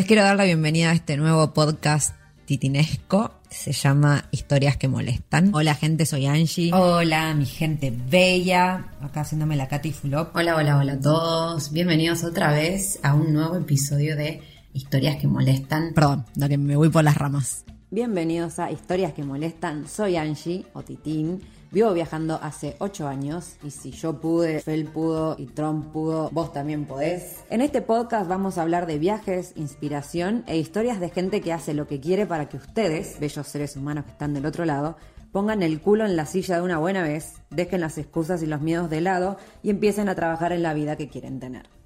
[0.00, 2.14] Les quiero dar la bienvenida a este nuevo podcast
[2.46, 3.32] titinesco.
[3.50, 5.54] Se llama Historias que molestan.
[5.54, 6.72] Hola gente, soy Angie.
[6.72, 8.92] Hola mi gente bella.
[9.02, 10.34] Acá haciéndome la Katy Fulop.
[10.34, 11.70] Hola, hola, hola a todos.
[11.70, 14.40] Bienvenidos otra vez a un nuevo episodio de
[14.72, 15.92] Historias que molestan.
[15.94, 17.66] Perdón, la que me voy por las ramas.
[17.90, 19.86] Bienvenidos a Historias que molestan.
[19.86, 21.42] Soy Angie o Titín.
[21.72, 26.52] Vivo viajando hace 8 años y si yo pude, Fel pudo y Trump pudo, vos
[26.52, 27.44] también podés.
[27.48, 31.72] En este podcast vamos a hablar de viajes, inspiración e historias de gente que hace
[31.72, 34.96] lo que quiere para que ustedes, bellos seres humanos que están del otro lado,
[35.30, 38.60] pongan el culo en la silla de una buena vez, dejen las excusas y los
[38.60, 41.79] miedos de lado y empiecen a trabajar en la vida que quieren tener.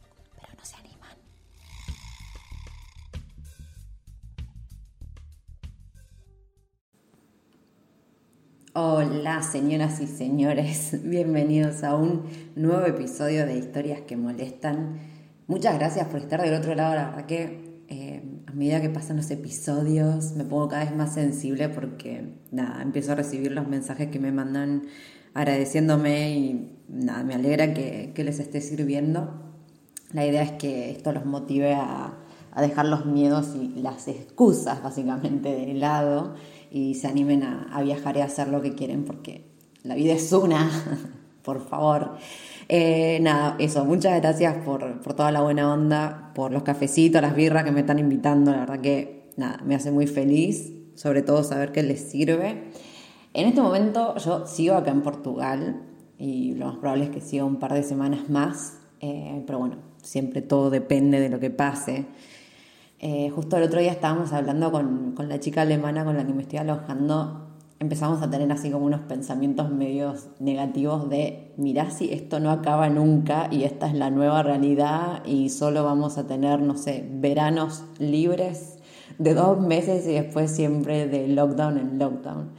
[8.76, 12.24] Hola señoras y señores, bienvenidos a un
[12.56, 14.98] nuevo episodio de Historias que Molestan.
[15.46, 19.16] Muchas gracias por estar del otro lado, la verdad que eh, a medida que pasan
[19.16, 24.08] los episodios me pongo cada vez más sensible porque nada, empiezo a recibir los mensajes
[24.08, 24.86] que me mandan
[25.34, 29.54] agradeciéndome y nada, me alegra que, que les esté sirviendo.
[30.12, 32.18] La idea es que esto los motive a,
[32.50, 36.34] a dejar los miedos y las excusas básicamente de lado
[36.74, 39.44] y se animen a, a, viajar y a hacer lo que quieren porque
[39.84, 40.68] la vida es una,
[41.44, 42.16] por favor.
[42.68, 47.36] Eh, nada, eso, muchas gracias por, por, toda la buena onda, por los cafecitos, las
[47.36, 51.44] birras que me están invitando, la verdad que nada, me hace muy feliz, sobre todo
[51.44, 52.72] saber que les sirve.
[53.34, 55.80] En este momento yo sigo acá en Portugal
[56.18, 59.76] y lo más probable es que siga un par de semanas más, eh, pero bueno,
[60.02, 62.06] siempre todo depende de lo que pase.
[63.06, 66.32] Eh, justo el otro día estábamos hablando con, con, la chica alemana con la que
[66.32, 72.10] me estoy alojando, empezamos a tener así como unos pensamientos medios negativos de, mirá si
[72.14, 76.62] esto no acaba nunca y esta es la nueva realidad y solo vamos a tener,
[76.62, 78.78] no sé, veranos libres
[79.18, 82.52] de dos meses y después siempre de lockdown en lockdown.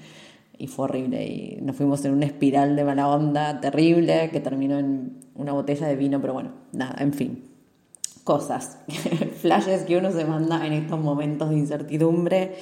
[0.60, 4.78] Y fue horrible y nos fuimos en una espiral de mala onda terrible que terminó
[4.78, 7.55] en una botella de vino, pero bueno, nada, en fin
[8.26, 8.80] cosas,
[9.42, 12.58] flashes que uno se manda en estos momentos de incertidumbre.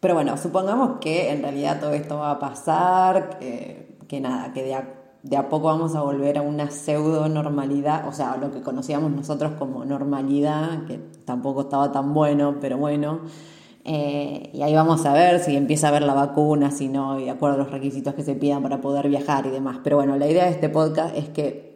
[0.00, 4.74] Pero bueno, supongamos que en realidad todo esto va a pasar, que, nada, que de
[4.74, 4.88] a,
[5.22, 9.10] de a, poco vamos a volver a una pseudo normalidad, o sea, lo que conocíamos
[9.10, 13.20] nosotros como normalidad, que tampoco estaba tan bueno, pero bueno.
[13.84, 17.24] Eh, y ahí vamos a ver si empieza a haber la vacuna, si no, y
[17.24, 19.80] de acuerdo a los requisitos que se pidan para poder viajar y demás.
[19.84, 21.67] Pero bueno, la idea de este podcast es que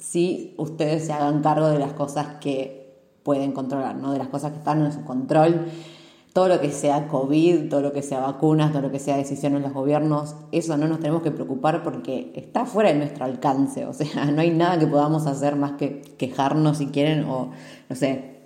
[0.00, 2.80] si ustedes se hagan cargo de las cosas que
[3.22, 4.12] pueden controlar, ¿no?
[4.12, 5.66] de las cosas que están en su control.
[6.32, 9.60] Todo lo que sea COVID, todo lo que sea vacunas, todo lo que sea decisiones
[9.60, 13.84] de los gobiernos, eso no nos tenemos que preocupar porque está fuera de nuestro alcance.
[13.86, 17.50] O sea, no hay nada que podamos hacer más que quejarnos si quieren o,
[17.88, 18.36] no sé,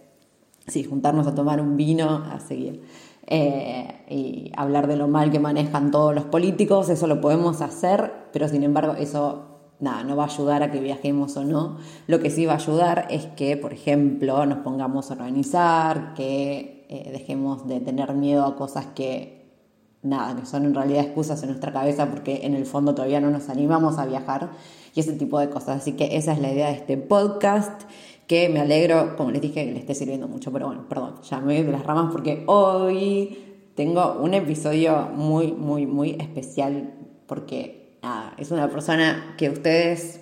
[0.67, 2.83] sí, juntarnos a tomar un vino, a seguir.
[3.27, 8.13] Eh, y hablar de lo mal que manejan todos los políticos, eso lo podemos hacer,
[8.33, 9.54] pero sin embargo eso
[9.85, 11.77] nada, no va a ayudar a que viajemos o no.
[12.09, 16.87] Lo que sí va a ayudar es que, por ejemplo, nos pongamos a organizar, que
[16.89, 19.53] eh, dejemos de tener miedo a cosas que,
[20.03, 23.31] nada, que son en realidad excusas en nuestra cabeza porque en el fondo todavía no
[23.31, 24.51] nos animamos a viajar
[24.95, 25.83] y ese tipo de cosas.
[25.83, 27.83] Así que esa es la idea de este podcast
[28.27, 31.41] que me alegro, como les dije, que le esté sirviendo mucho, pero bueno, perdón, ya
[31.41, 33.39] me voy de las ramas porque hoy
[33.75, 36.95] tengo un episodio muy, muy, muy especial
[37.27, 37.84] porque
[38.37, 40.21] es una persona que ustedes,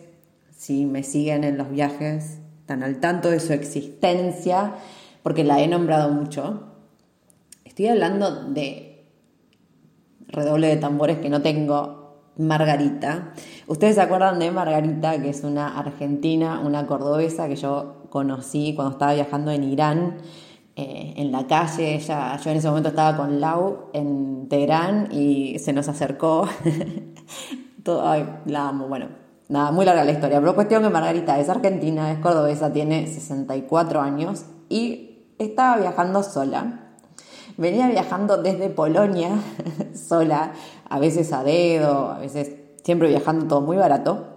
[0.50, 4.74] si me siguen en los viajes, están al tanto de su existencia,
[5.22, 6.64] porque la he nombrado mucho.
[7.64, 9.06] Estoy hablando de
[10.28, 13.32] redoble de tambores que no tengo Margarita.
[13.66, 18.92] Ustedes se acuerdan de Margarita, que es una argentina, una cordobesa que yo conocí cuando
[18.92, 20.18] estaba viajando en Irán.
[20.74, 25.58] Eh, en la calle, ella, yo en ese momento estaba con Lau en Teherán y
[25.58, 26.48] se nos acercó.
[27.82, 29.08] Todo, ay, la amo, bueno,
[29.48, 34.00] nada, muy larga la historia, pero cuestión que Margarita es argentina, es cordobesa, tiene 64
[34.00, 36.94] años y estaba viajando sola.
[37.56, 39.30] Venía viajando desde Polonia
[39.94, 40.52] sola,
[40.88, 42.52] a veces a dedo, a veces
[42.82, 44.28] siempre viajando todo muy barato.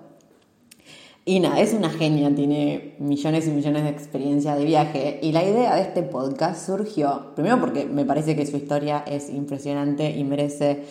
[1.27, 5.19] Y nada, es una genia, tiene millones y millones de experiencia de viaje.
[5.23, 9.31] Y la idea de este podcast surgió, primero porque me parece que su historia es
[9.31, 10.83] impresionante y merece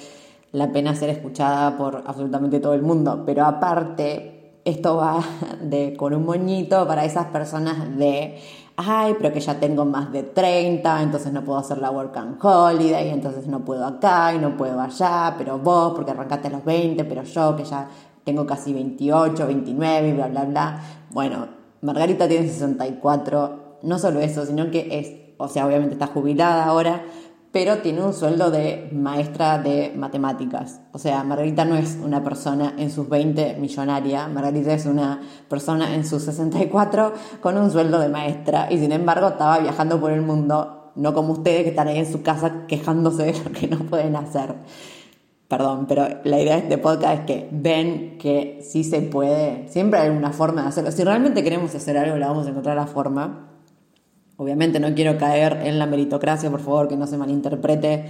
[0.54, 3.24] la pena ser escuchada por absolutamente todo el mundo.
[3.26, 5.20] Pero aparte, esto va
[5.60, 8.38] de con un moñito para esas personas de
[8.76, 12.38] ay, pero que ya tengo más de 30, entonces no puedo hacer la work and
[12.44, 16.64] holiday, entonces no puedo acá y no puedo allá, pero vos, porque arrancaste a los
[16.64, 17.88] 20, pero yo que ya
[18.24, 20.80] tengo casi 28, 29 y bla, bla, bla.
[21.10, 21.46] Bueno,
[21.82, 27.02] Margarita tiene 64, no solo eso, sino que es, o sea, obviamente está jubilada ahora,
[27.54, 30.80] pero tiene un sueldo de maestra de matemáticas.
[30.90, 35.94] O sea, Margarita no es una persona en sus 20 millonaria, Margarita es una persona
[35.94, 40.22] en sus 64 con un sueldo de maestra y sin embargo estaba viajando por el
[40.22, 43.78] mundo, no como ustedes que están ahí en su casa quejándose de lo que no
[43.86, 44.56] pueden hacer.
[45.46, 50.00] Perdón, pero la idea de este podcast es que ven que sí se puede, siempre
[50.00, 50.90] hay una forma de hacerlo.
[50.90, 53.53] Si realmente queremos hacer algo, la vamos a encontrar la forma.
[54.36, 58.06] Obviamente no quiero caer en la meritocracia, por favor, que no se malinterprete.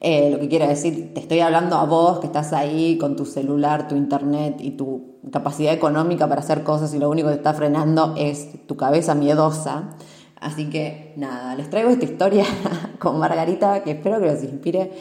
[0.00, 3.24] Eh, lo que quiero decir, te estoy hablando a vos que estás ahí con tu
[3.24, 7.38] celular, tu internet y tu capacidad económica para hacer cosas y lo único que te
[7.38, 9.96] está frenando es tu cabeza miedosa.
[10.38, 12.44] Así que nada, les traigo esta historia
[12.98, 14.92] con Margarita que espero que los inspire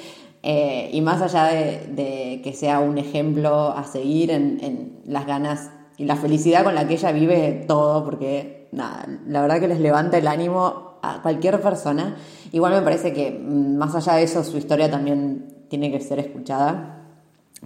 [0.42, 5.70] eh, y más allá de, que sea un ejemplo a seguir en, en las ganas
[5.98, 9.80] y la felicidad con la que ella vive todo, porque nada, la verdad que les
[9.80, 12.16] levanta el ánimo a cualquier persona.
[12.52, 16.20] Igual me parece que mm, más allá de eso, su historia también tiene que ser
[16.20, 17.02] escuchada.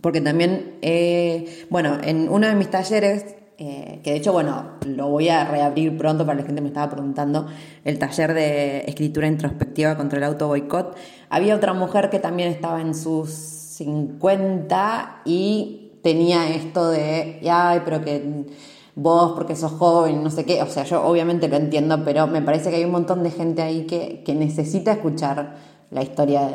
[0.02, 5.10] Porque también, eh, bueno, en uno de mis talleres, eh, que de hecho, bueno, lo
[5.10, 7.48] voy a reabrir pronto para la gente que me estaba preguntando,
[7.84, 10.96] el taller de escritura introspectiva contra el auto boicot,
[11.30, 18.02] había otra mujer que también estaba en sus 50 y tenía esto de, ay, pero
[18.02, 18.46] que
[18.96, 22.42] vos porque sos joven, no sé qué, o sea, yo obviamente lo entiendo, pero me
[22.42, 25.58] parece que hay un montón de gente ahí que, necesita escuchar
[25.92, 26.48] la historia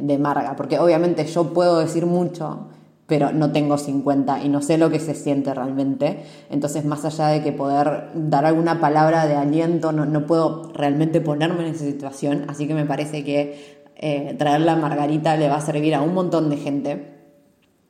[0.00, 2.66] de, Marga, porque obviamente yo puedo decir mucho,
[3.06, 6.24] pero no tengo 50 y no sé lo que se siente realmente.
[6.50, 11.60] Entonces, más allá de que poder dar alguna palabra de aliento, no, puedo realmente ponerme
[11.60, 12.46] en esa situación.
[12.48, 16.14] Así que me parece que eh, traerla a Margarita le va a servir a un
[16.14, 17.15] montón de gente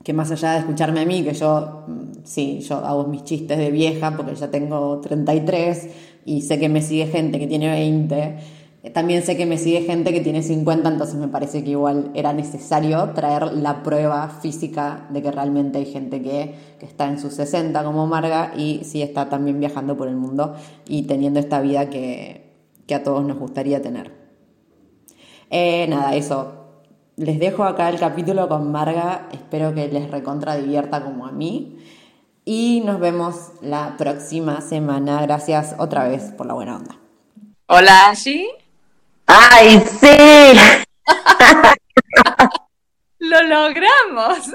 [0.03, 3.59] que más allá de escucharme a mí, que yo, mm, sí, yo hago mis chistes
[3.59, 5.89] de vieja porque ya tengo 33
[6.25, 8.37] y sé que me sigue gente que tiene 20,
[8.83, 12.11] eh, también sé que me sigue gente que tiene 50, entonces me parece que igual
[12.15, 17.19] era necesario traer la prueba física de que realmente hay gente que, que está en
[17.19, 20.55] sus 60 como Marga y sí está también viajando por el mundo
[20.87, 22.53] y teniendo esta vida que,
[22.87, 24.13] que a todos nos gustaría tener.
[25.51, 26.66] Eh, nada, eso,
[27.17, 31.79] les dejo acá el capítulo con Marga, espero que les recontra divierta como a mí.
[32.45, 35.21] Y nos vemos la próxima semana.
[35.23, 36.95] Gracias otra vez por la buena onda.
[37.67, 38.47] Hola, Angie.
[39.27, 40.07] ¡Ay, sí!
[43.19, 44.53] Lo logramos.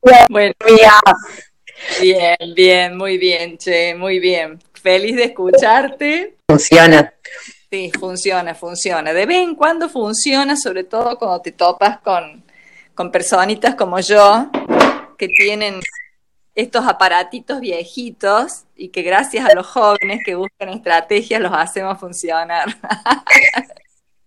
[0.30, 0.54] bueno,
[2.00, 4.58] bien, bien, muy bien, che, muy bien.
[4.82, 6.36] Feliz de escucharte.
[6.48, 7.12] Funciona.
[7.70, 9.12] Sí, funciona, funciona.
[9.12, 12.42] De vez en cuando funciona, sobre todo cuando te topas con,
[12.94, 14.50] con personitas como yo,
[15.18, 15.80] que tienen
[16.54, 22.66] estos aparatitos viejitos y que gracias a los jóvenes que buscan estrategias los hacemos funcionar.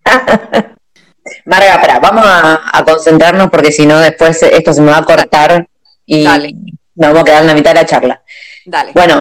[1.46, 5.68] Marga, para, vamos a, concentrarnos porque si no después esto se me va a cortar
[6.06, 8.22] y nos vamos a quedar en la mitad de la charla.
[8.66, 8.92] Dale.
[8.94, 9.20] Bueno,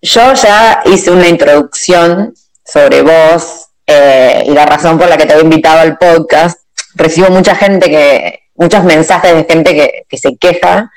[0.00, 5.34] yo ya hice una introducción sobre vos eh, y la razón por la que te
[5.34, 6.60] he invitado al podcast.
[6.94, 10.90] Recibo mucha gente que, muchos mensajes de gente que, se queja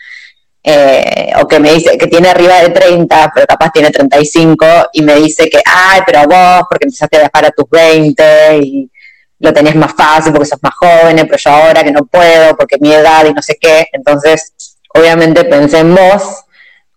[0.63, 5.01] eh, o que me dice que tiene arriba de 30, pero capaz tiene 35 y
[5.01, 8.91] me dice que, ay, pero vos, porque empezaste a viajar a tus 20 y
[9.39, 12.77] lo tenés más fácil porque sos más joven, pero yo ahora que no puedo porque
[12.79, 13.87] mi edad y no sé qué.
[13.91, 16.43] Entonces, obviamente pensé en vos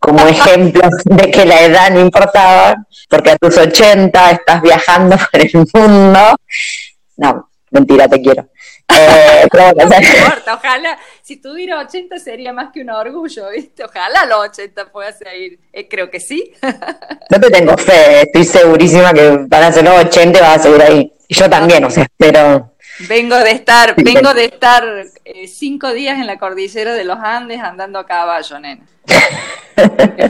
[0.04, 2.76] como ejemplo de que la edad no importaba,
[3.08, 6.36] porque a tus 80 estás viajando por el mundo.
[7.16, 8.48] No, Mentira, te quiero.
[8.86, 13.82] Eh, no importa, ojalá, si tuviera 80 sería más que un orgullo, ¿viste?
[13.82, 16.52] Ojalá los 80 pueda seguir, eh, creo que sí.
[17.30, 20.62] no te tengo fe, estoy segurísima que van a ser los 80 y vas a
[20.62, 21.12] seguir ahí.
[21.26, 22.73] Y yo también, o sea, pero...
[23.00, 24.84] Vengo de estar, vengo de estar
[25.24, 28.84] eh, cinco días en la cordillera de los Andes andando a caballo, nena.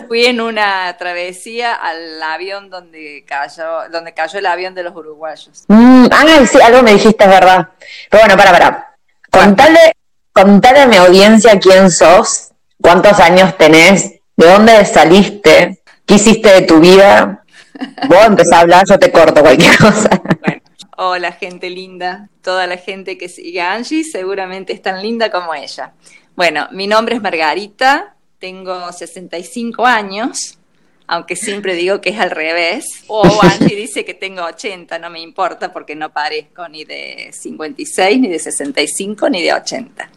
[0.08, 5.64] Fui en una travesía al avión donde cayó, donde cayó el avión de los uruguayos.
[5.68, 7.68] Mm, ay, sí, algo me dijiste, es verdad.
[8.10, 8.96] Pero bueno, para, para.
[9.30, 9.92] Contale,
[10.32, 16.62] contale a mi audiencia quién sos, cuántos años tenés, de dónde saliste, qué hiciste de
[16.62, 17.44] tu vida.
[18.08, 20.08] Vos empezás a hablar, yo te corto cualquier cosa.
[20.40, 20.62] Bueno,
[20.96, 25.54] hola gente linda, toda la gente que sigue a Angie seguramente es tan linda como
[25.54, 25.92] ella.
[26.36, 30.58] Bueno, mi nombre es Margarita, tengo 65 años,
[31.06, 33.04] aunque siempre digo que es al revés.
[33.06, 38.20] O Angie dice que tengo 80, no me importa porque no parezco ni de 56,
[38.20, 40.10] ni de 65, ni de 80.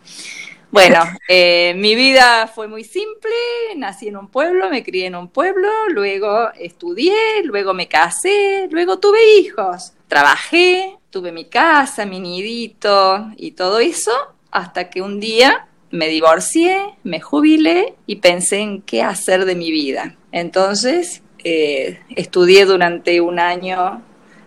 [0.69, 3.31] Bueno, eh, mi vida fue muy simple,
[3.77, 8.99] nací en un pueblo, me crié en un pueblo, luego estudié, luego me casé, luego
[8.99, 14.11] tuve hijos, trabajé, tuve mi casa, mi nidito y todo eso,
[14.51, 19.71] hasta que un día me divorcié, me jubilé y pensé en qué hacer de mi
[19.71, 20.17] vida.
[20.33, 24.01] Entonces, eh, estudié durante un año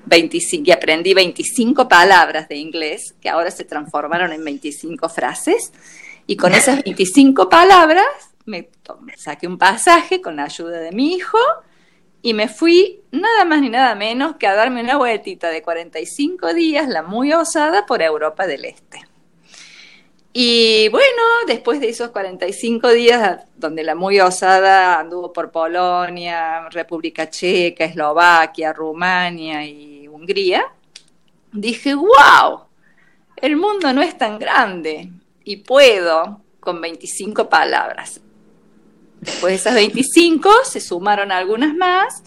[0.04, 5.72] 25, y aprendí 25 palabras de inglés, que ahora se transformaron en 25 frases,
[6.30, 8.06] y con esas 25 palabras
[8.44, 8.70] me
[9.16, 11.38] saqué un pasaje con la ayuda de mi hijo
[12.22, 16.54] y me fui nada más ni nada menos que a darme una vueltita de 45
[16.54, 19.00] días, la muy osada, por Europa del Este.
[20.32, 27.28] Y bueno, después de esos 45 días, donde la muy osada anduvo por Polonia, República
[27.28, 30.64] Checa, Eslovaquia, Rumania y Hungría,
[31.50, 32.66] dije, wow,
[33.34, 35.10] el mundo no es tan grande
[35.50, 38.20] y puedo con 25 palabras.
[39.20, 42.22] Después de esas 25 se sumaron algunas más.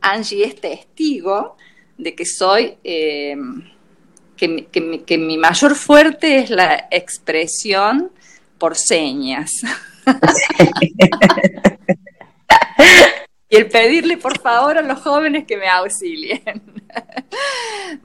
[0.00, 1.56] Angie es testigo
[1.96, 3.36] de que soy, eh,
[4.36, 4.66] que,
[5.06, 8.10] que, mi mayor fuerte es la expresión
[8.58, 9.52] por señas.
[13.48, 16.42] y el pedirle por favor a los jóvenes que me auxilien.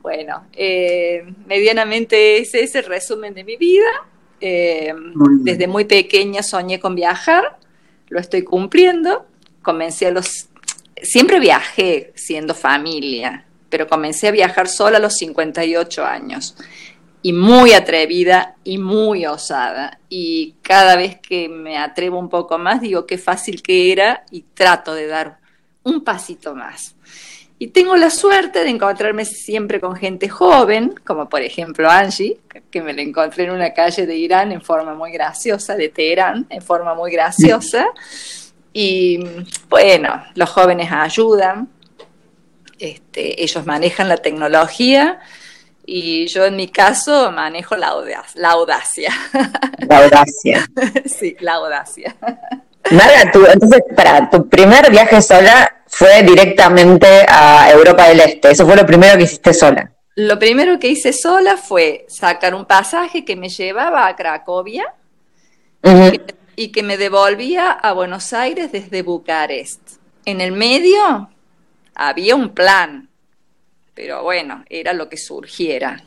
[0.04, 3.90] bueno, eh, medianamente ese es el resumen de mi vida.
[4.42, 4.94] Eh,
[5.42, 7.58] desde muy pequeña soñé con viajar,
[8.10, 9.26] lo estoy cumpliendo.
[9.62, 10.48] Comencé a los...
[11.02, 16.56] Siempre viajé siendo familia, pero comencé a viajar sola a los 58 años.
[17.22, 20.00] Y muy atrevida y muy osada.
[20.10, 24.42] Y cada vez que me atrevo un poco más, digo qué fácil que era y
[24.54, 25.40] trato de dar
[25.84, 26.96] un pasito más.
[27.62, 32.40] Y tengo la suerte de encontrarme siempre con gente joven, como por ejemplo Angie,
[32.72, 36.48] que me la encontré en una calle de Irán en forma muy graciosa, de Teherán,
[36.50, 37.88] en forma muy graciosa.
[38.72, 39.20] Y
[39.68, 41.68] bueno, los jóvenes ayudan,
[42.80, 45.20] este, ellos manejan la tecnología
[45.86, 48.24] y yo en mi caso manejo la, audacia.
[48.36, 49.12] La audacia.
[49.86, 50.66] La audacia.
[51.06, 52.16] sí, la audacia.
[52.92, 58.52] Marga, tú, entonces, para tu primer viaje sola fue directamente a Europa del Este.
[58.52, 59.92] Eso fue lo primero que hiciste sola.
[60.16, 64.94] Lo primero que hice sola fue sacar un pasaje que me llevaba a Cracovia
[66.56, 69.80] y que me devolvía a Buenos Aires desde Bucarest.
[70.26, 71.30] En el medio
[71.96, 73.10] había un plan,
[73.94, 76.04] pero bueno, era lo que surgiera.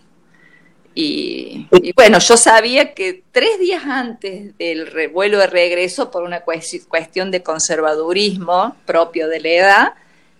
[0.94, 7.30] Y, bueno, yo sabía que tres días antes del vuelo de regreso, por una cuestión
[7.30, 9.94] de conservadurismo propio de la edad,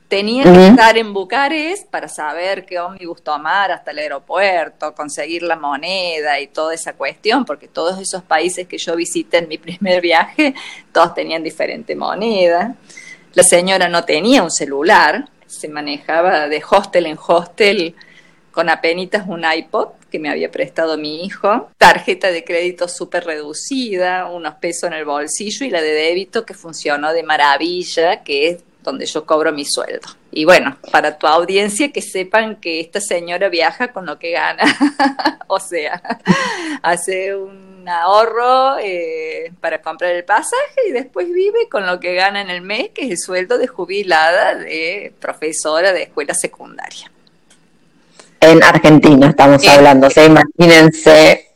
[0.09, 5.57] tenía que estar en Bucarest para saber qué ómnibus tomar hasta el aeropuerto, conseguir la
[5.57, 10.03] moneda y toda esa cuestión, porque todos esos países que yo visité en mi primer
[10.03, 10.55] viaje,
[10.93, 12.75] todos tenían diferente moneda.
[13.33, 17.95] La señora no tenía un celular, se manejaba de hostel en hostel
[18.51, 24.27] con apenas un iPod que me había prestado mi hijo, tarjeta de crédito súper reducida,
[24.27, 28.65] unos pesos en el bolsillo y la de débito que funcionó de maravilla, que es
[28.83, 30.09] donde yo cobro mi sueldo.
[30.31, 34.65] Y bueno, para tu audiencia que sepan que esta señora viaja con lo que gana,
[35.47, 36.03] o sea,
[36.83, 42.43] hace un ahorro eh, para comprar el pasaje y después vive con lo que gana
[42.43, 47.11] en el mes, que es el sueldo de jubilada de profesora de escuela secundaria
[48.43, 50.09] en Argentina estamos hablando.
[50.09, 51.49] O sea, imagínense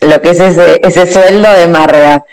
[0.00, 2.24] lo que es ese, ese sueldo de Marga.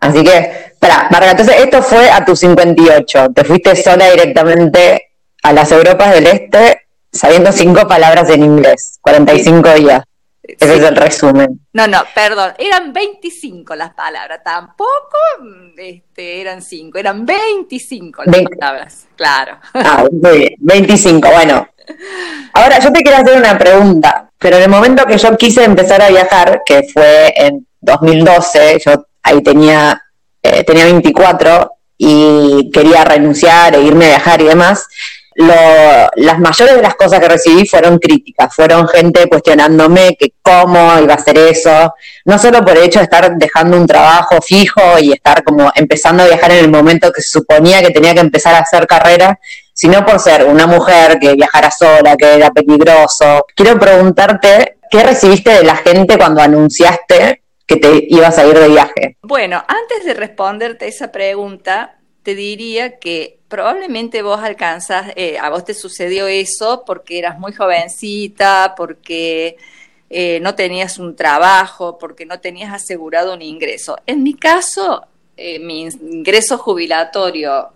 [0.00, 3.28] Así que, para, Marga, entonces esto fue a tus 58.
[3.34, 5.10] Te fuiste sola directamente
[5.42, 10.02] a las Europas del Este sabiendo cinco palabras en inglés, 45 días.
[10.42, 11.60] Ese es el resumen.
[11.74, 15.18] No, no, perdón, eran 25 las palabras, tampoco
[15.76, 19.58] este, eran 5, eran 25 las palabras, claro.
[19.74, 21.68] Ah, muy bien, 25, bueno.
[22.52, 26.02] Ahora yo te quiero hacer una pregunta, pero en el momento que yo quise empezar
[26.02, 30.00] a viajar, que fue en 2012, yo ahí tenía,
[30.42, 34.86] eh, tenía 24 y quería renunciar e irme a viajar y demás,
[35.38, 41.12] las mayores de las cosas que recibí fueron críticas, fueron gente cuestionándome que cómo iba
[41.12, 45.12] a hacer eso, no solo por el hecho de estar dejando un trabajo fijo y
[45.12, 48.54] estar como empezando a viajar en el momento que se suponía que tenía que empezar
[48.56, 49.38] a hacer carrera,
[49.72, 53.46] sino por ser una mujer que viajara sola, que era peligroso.
[53.54, 58.68] Quiero preguntarte, ¿qué recibiste de la gente cuando anunciaste que te ibas a ir de
[58.68, 59.18] viaje?
[59.22, 65.64] Bueno, antes de responderte esa pregunta, te diría que probablemente vos alcanzas, eh, a vos
[65.64, 69.56] te sucedió eso porque eras muy jovencita, porque
[70.10, 73.98] eh, no tenías un trabajo, porque no tenías asegurado un ingreso.
[74.06, 77.70] En mi caso, eh, mi ingreso jubilatorio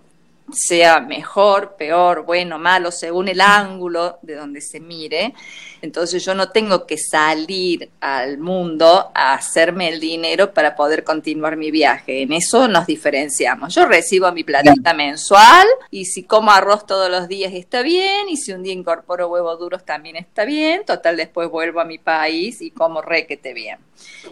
[0.52, 5.34] sea mejor, peor, bueno, malo, según el ángulo de donde se mire.
[5.82, 11.56] Entonces yo no tengo que salir al mundo a hacerme el dinero para poder continuar
[11.56, 12.22] mi viaje.
[12.22, 13.74] En eso nos diferenciamos.
[13.74, 18.36] Yo recibo mi platita mensual y si como arroz todos los días está bien y
[18.36, 20.84] si un día incorporo huevos duros también está bien.
[20.86, 23.78] Total, después vuelvo a mi país y como requete bien.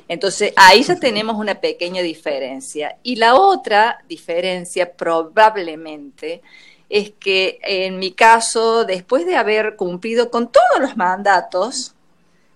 [0.09, 2.97] Entonces ahí ya tenemos una pequeña diferencia.
[3.03, 6.43] Y la otra diferencia probablemente
[6.89, 11.95] es que en mi caso, después de haber cumplido con todos los mandatos,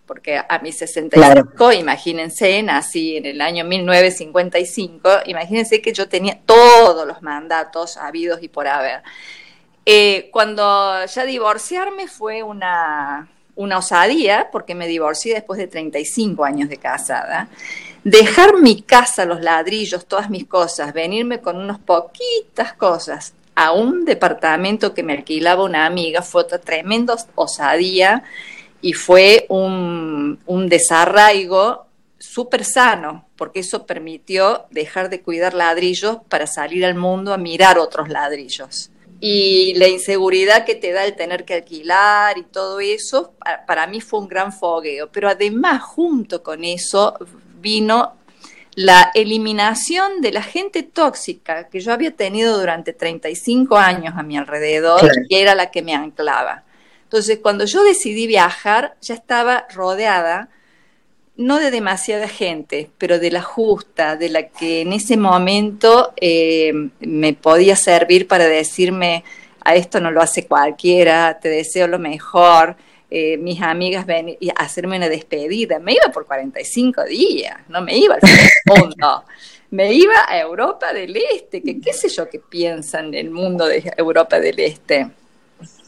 [0.07, 7.07] porque a mis 65, imagínense, nací en el año 1955, imagínense que yo tenía todos
[7.07, 9.03] los mandatos habidos y por haber.
[9.87, 16.69] Eh, cuando ya divorciarme fue una, una osadía, porque me divorcié después de 35 años
[16.69, 17.49] de casada.
[18.03, 24.05] Dejar mi casa, los ladrillos, todas mis cosas, venirme con unas poquitas cosas a un
[24.05, 28.25] departamento que me alquilaba una amiga fue otra tremenda osadía
[28.81, 31.87] y fue un, un desarraigo
[32.19, 37.79] súper sano, porque eso permitió dejar de cuidar ladrillos para salir al mundo a mirar
[37.79, 38.91] otros ladrillos.
[39.27, 43.33] Y la inseguridad que te da el tener que alquilar y todo eso,
[43.67, 45.11] para mí fue un gran fogueo.
[45.11, 47.17] Pero además, junto con eso,
[47.59, 48.17] vino
[48.75, 54.37] la eliminación de la gente tóxica que yo había tenido durante 35 años a mi
[54.37, 56.65] alrededor, y era la que me anclaba.
[57.05, 60.51] Entonces, cuando yo decidí viajar, ya estaba rodeada,
[61.37, 66.73] no de demasiada gente, pero de la justa, de la que en ese momento eh,
[67.01, 69.25] me podía servir para decirme,
[69.61, 72.77] a esto no lo hace cualquiera, te deseo lo mejor,
[73.11, 75.79] eh, mis amigas ven y hacerme una despedida.
[75.79, 78.21] Me iba por 45 días, no me iba al
[78.67, 79.25] mundo.
[79.71, 83.93] Me iba a Europa del Este, que qué sé yo qué piensan del mundo de
[83.97, 85.09] Europa del Este.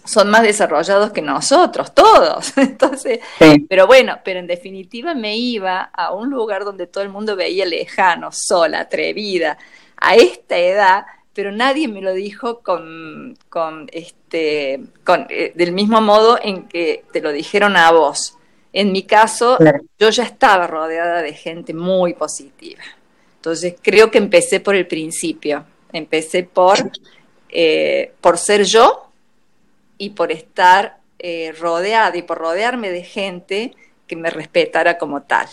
[0.06, 2.56] Son más desarrollados que nosotros, todos.
[2.56, 3.20] Entonces,
[3.68, 7.66] pero bueno, pero en definitiva me iba a un lugar donde todo el mundo veía
[7.66, 9.58] lejano, sola, atrevida.
[9.98, 16.00] A esta edad pero nadie me lo dijo con, con este, con, eh, del mismo
[16.00, 18.38] modo en que te lo dijeron a vos.
[18.72, 19.58] En mi caso,
[19.98, 22.82] yo ya estaba rodeada de gente muy positiva.
[23.36, 25.66] Entonces, creo que empecé por el principio.
[25.92, 26.90] Empecé por,
[27.50, 29.05] eh, por ser yo
[29.98, 33.74] y por estar eh, rodeada y por rodearme de gente
[34.06, 35.46] que me respetara como tal.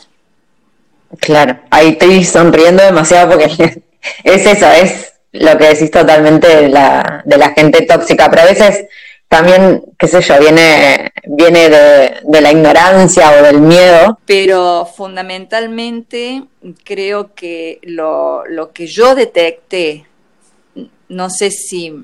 [1.20, 3.46] Claro, ahí estoy sonriendo demasiado porque
[4.24, 8.46] es eso, es lo que decís totalmente de la, de la gente tóxica, pero a
[8.46, 8.86] veces
[9.28, 14.20] también, qué sé yo, viene, viene de, de, la ignorancia o del miedo.
[14.28, 16.44] Pero fundamentalmente
[16.84, 20.06] creo que lo, lo que yo detecté,
[21.10, 21.96] no sé si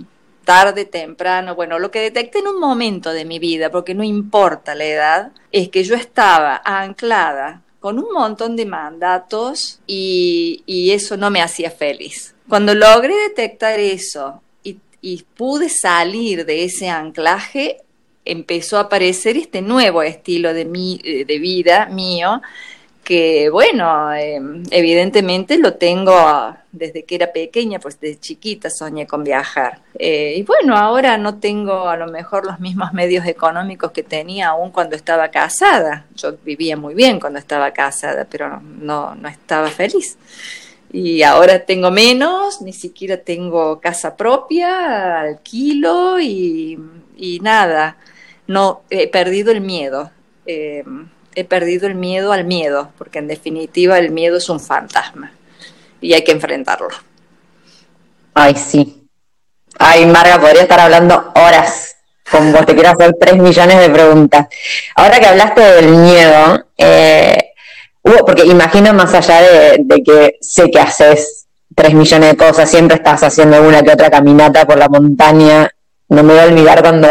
[0.49, 4.73] tarde, temprano, bueno, lo que detecté en un momento de mi vida, porque no importa
[4.73, 11.17] la edad, es que yo estaba anclada con un montón de mandatos y, y eso
[11.17, 12.33] no me hacía feliz.
[12.47, 17.77] Cuando logré detectar eso y, pude salir de ese anclaje,
[18.25, 22.41] empezó a aparecer este nuevo estilo de, mi, eh, de vida mío,
[23.09, 26.13] que bueno, em, evidentemente lo tengo
[26.71, 29.81] desde que era pequeña, pues desde chiquita soñé con viajar.
[29.97, 34.49] Eh, y bueno, ahora no tengo a lo mejor los mismos medios económicos que tenía
[34.49, 36.05] aún cuando estaba casada.
[36.15, 40.15] Yo vivía muy bien cuando estaba casada, pero no, no estaba feliz
[40.91, 46.77] y ahora tengo menos, ni siquiera tengo casa propia, alquilo y,
[47.41, 47.97] nada,
[48.45, 50.11] no he perdido el miedo.
[50.45, 50.83] Eh,
[51.35, 55.31] he perdido el miedo al miedo, porque en definitiva el miedo es un fantasma
[56.01, 56.89] y hay que enfrentarlo.
[58.33, 59.07] Ay, sí.
[59.77, 61.95] Ay, Marga, podría estar hablando horas
[62.29, 64.47] con vos, te quiero hacer tres millones de preguntas.
[64.95, 67.53] Ahora que hablaste del miedo, eh,
[68.01, 73.23] porque imagino más allá de, que sé que haces tres millones de cosas, siempre estás
[73.23, 75.69] haciendo una que otra caminata por la montaña.
[76.09, 77.07] No me voy a olvidar cuando,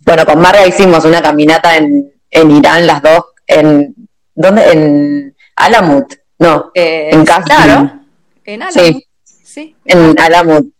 [0.00, 3.94] bueno, con Marga hicimos una caminata en, en Irán, las dos, en,
[4.34, 4.72] ¿dónde?
[4.72, 7.42] En Alamut, no, eh, en casa.
[7.42, 8.00] Claro,
[8.44, 9.02] en Alamut.
[9.24, 10.72] Sí, en Alamut.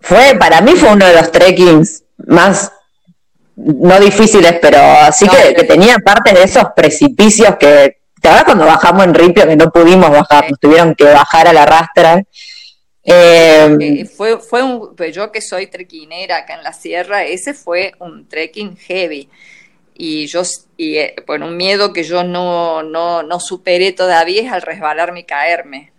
[0.00, 2.72] Fue, para mí fue uno de los trekkings más,
[3.54, 4.78] no difíciles, pero
[5.12, 9.56] sí que, tenía parte de esos precipicios que, ¿te acuerdas cuando bajamos en Ripio que
[9.56, 12.24] no pudimos bajar, nos tuvieron que bajar a la rastra?
[13.04, 17.94] Eh, eh, fue, fue un, yo que soy trequinera acá en la sierra, ese fue
[18.00, 19.28] un trekking heavy.
[19.94, 20.42] Y yo,
[20.76, 25.20] y, eh, bueno, un miedo que yo no, no, no superé todavía es al resbalarme
[25.20, 25.92] y caerme.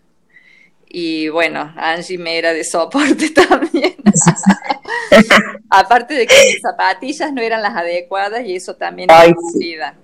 [0.87, 3.95] Y bueno, Angie me era de soporte también.
[5.69, 9.95] Aparte de que mis zapatillas no eran las adecuadas y eso también Ay, vida.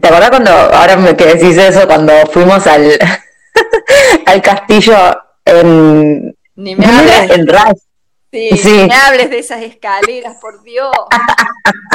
[0.00, 2.98] ¿Te acuerdas cuando, ahora que decís eso, cuando fuimos al,
[4.26, 4.94] al castillo
[5.44, 7.46] en, Ni me en
[8.34, 10.90] Sí, me hables de esas escaleras, por Dios.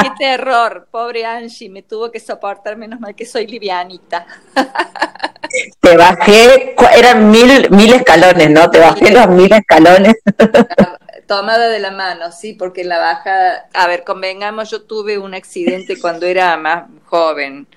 [0.02, 0.88] Qué terror.
[0.90, 4.26] Pobre Angie, me tuvo que soportar, menos mal que soy livianita.
[5.80, 8.70] Te bajé, eran mil, mil escalones, ¿no?
[8.70, 10.14] Te bajé los mil escalones.
[11.26, 16.00] Tomada de la mano, sí, porque la bajada, a ver, convengamos, yo tuve un accidente
[16.00, 17.68] cuando era más joven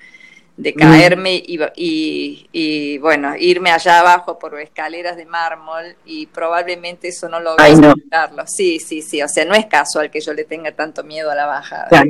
[0.56, 7.28] de caerme y, y, bueno, irme allá abajo por escaleras de mármol y probablemente eso
[7.28, 8.46] no lo no.
[8.46, 11.34] Sí, sí, sí, o sea, no es casual que yo le tenga tanto miedo a
[11.34, 12.04] la bajada.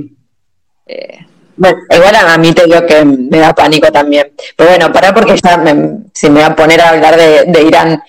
[0.86, 1.18] Eh,
[1.56, 4.32] bueno, igual a mí te digo que me da pánico también.
[4.56, 8.02] Pero bueno, para porque ya me, si me voy a poner a hablar de, Irán,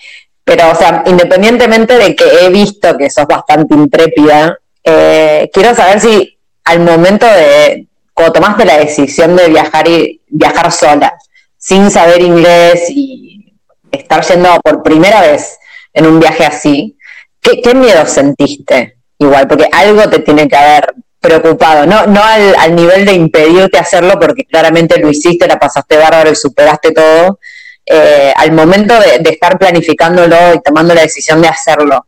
[0.44, 6.02] pero o sea, independientemente de que he visto que sos bastante intrépida, eh, quiero saber
[6.02, 11.14] si al momento de, cuando tomaste la decisión de viajar y viajar sola,
[11.58, 13.54] sin saber inglés y
[13.92, 15.58] estar yendo por primera vez
[15.94, 16.98] en un viaje así,
[17.42, 19.00] ¿qué, miedo sentiste?
[19.20, 24.18] Igual, porque algo te tiene que haber preocupado, no, no al, nivel de impedirte hacerlo,
[24.18, 27.40] porque claramente lo hiciste, la pasaste bárbaro y superaste todo.
[27.86, 32.08] Eh, al momento de, estar planificándolo y tomando la decisión de hacerlo,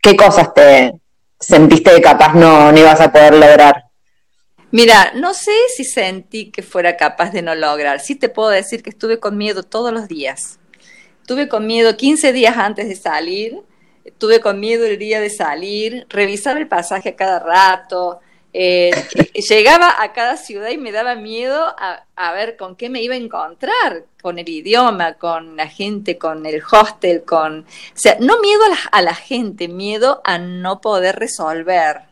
[0.00, 0.92] ¿qué cosas te
[1.40, 3.89] sentiste que capaz no, no ibas a poder lograr?
[4.72, 7.98] Mira, no sé si sentí que fuera capaz de no lograr.
[7.98, 10.60] Sí te puedo decir que estuve con miedo todos los días.
[11.22, 13.60] Estuve con miedo 15 días antes de salir,
[14.04, 18.20] estuve con miedo el día de salir, revisaba el pasaje a cada rato,
[18.52, 18.90] eh,
[19.48, 23.18] llegaba a cada ciudad y me daba miedo a, ver con qué me iba a
[23.18, 27.60] encontrar, con el idioma, con la gente, con el hostel, con...
[27.60, 32.09] O sea, no miedo a la gente, miedo a no poder resolver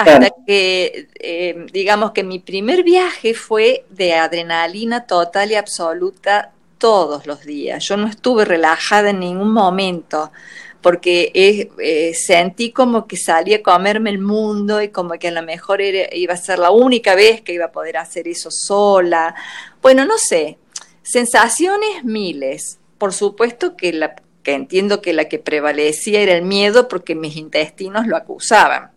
[0.00, 7.26] hasta que, eh, digamos que mi primer viaje fue de adrenalina total y absoluta todos
[7.26, 7.84] los días.
[7.84, 10.32] Yo no estuve relajada en ningún momento
[10.80, 15.42] porque eh, sentí como que salía a comerme el mundo y como que a lo
[15.42, 19.34] mejor iba a ser la única vez que iba a poder hacer eso sola.
[19.82, 20.58] Bueno, no sé,
[21.02, 22.78] sensaciones miles.
[22.98, 27.36] Por supuesto que, la, que entiendo que la que prevalecía era el miedo porque mis
[27.36, 28.90] intestinos lo acusaban.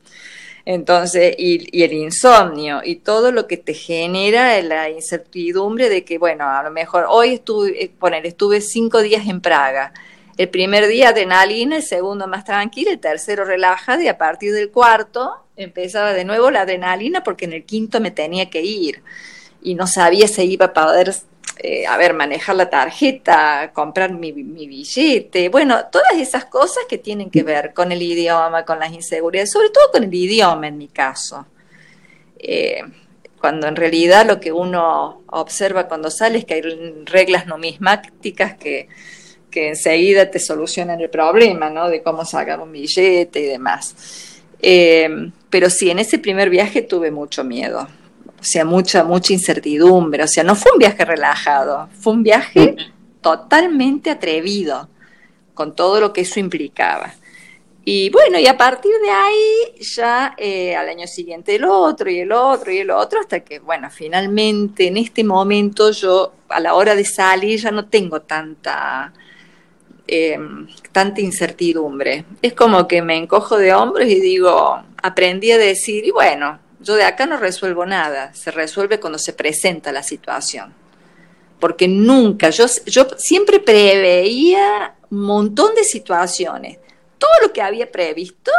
[0.65, 6.47] Entonces, y, el insomnio y todo lo que te genera la incertidumbre de que, bueno,
[6.47, 9.93] a lo mejor hoy estuve, eh, poner, estuve cinco días en Praga.
[10.37, 14.71] El primer día adrenalina, el segundo más tranquilo, el tercero relajado y a partir del
[14.71, 19.03] cuarto empezaba de nuevo la adrenalina porque en el quinto me tenía que ir
[19.61, 21.13] y no sabía si iba a poder
[21.59, 27.29] eh, a ver, manejar la tarjeta, comprar mi, billete, bueno, todas esas cosas que tienen
[27.29, 30.87] que ver con el idioma, con las inseguridades, sobre todo con el idioma en mi
[30.87, 31.45] caso.
[32.39, 32.81] Eh,
[33.39, 36.61] cuando en realidad lo que uno observa cuando sale es que hay
[37.05, 38.87] reglas numismáticas que,
[39.51, 41.89] que enseguida te solucionan el problema, ¿no?
[41.89, 44.39] De cómo sacar un billete y demás.
[44.61, 47.87] Eh, pero sí, en ese primer viaje tuve mucho miedo
[48.43, 52.75] o sea, mucha, mucha incertidumbre, o sea, no fue un viaje relajado, fue un viaje
[53.21, 54.89] totalmente atrevido,
[55.53, 57.13] con todo lo que eso implicaba.
[57.85, 62.19] Y bueno, y a partir de ahí ya eh, al año siguiente el otro y
[62.19, 66.73] el otro y el otro, hasta que, bueno, finalmente en este momento yo a la
[66.73, 69.13] hora de salir ya no tengo tanta,
[70.05, 70.37] eh,
[70.91, 72.25] tanta incertidumbre.
[72.41, 76.95] Es como que me encojo de hombros y digo, aprendí a decir, y bueno, Yo
[76.95, 80.73] de acá no resuelvo nada, se resuelve cuando se presenta la situación.
[81.59, 86.77] Porque nunca, yo, yo siempre preveía un montón de situaciones.
[87.17, 88.51] Todo lo que había previsto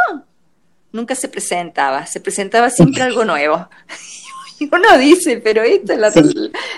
[0.91, 3.69] nunca se presentaba, se presentaba siempre algo nuevo.
[4.57, 6.07] Y uno dice, pero esto es la,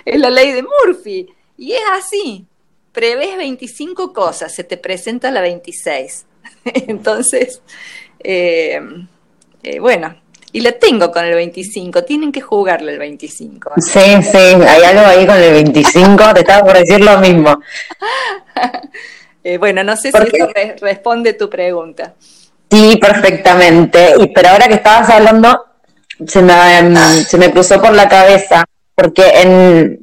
[0.03, 1.27] es la ley de Murphy.
[1.57, 2.43] Y es así,
[2.91, 6.25] prevés 25 cosas, se te presenta la 26.
[6.87, 7.61] Entonces,
[8.19, 8.81] eh,
[9.61, 10.19] eh, bueno,
[10.57, 13.73] y la tengo con el 25, tienen que jugarle el 25.
[13.77, 17.59] Sí, sí, hay algo ahí con el 25, te estaba por decir lo mismo.
[19.43, 20.49] Eh, bueno, no sé si eso
[20.81, 22.15] responde tu pregunta.
[22.69, 24.15] Sí, perfectamente.
[24.19, 25.63] Y pero ahora que estabas hablando,
[26.27, 26.53] se me,
[27.23, 29.99] se me cruzó por la cabeza, porque en,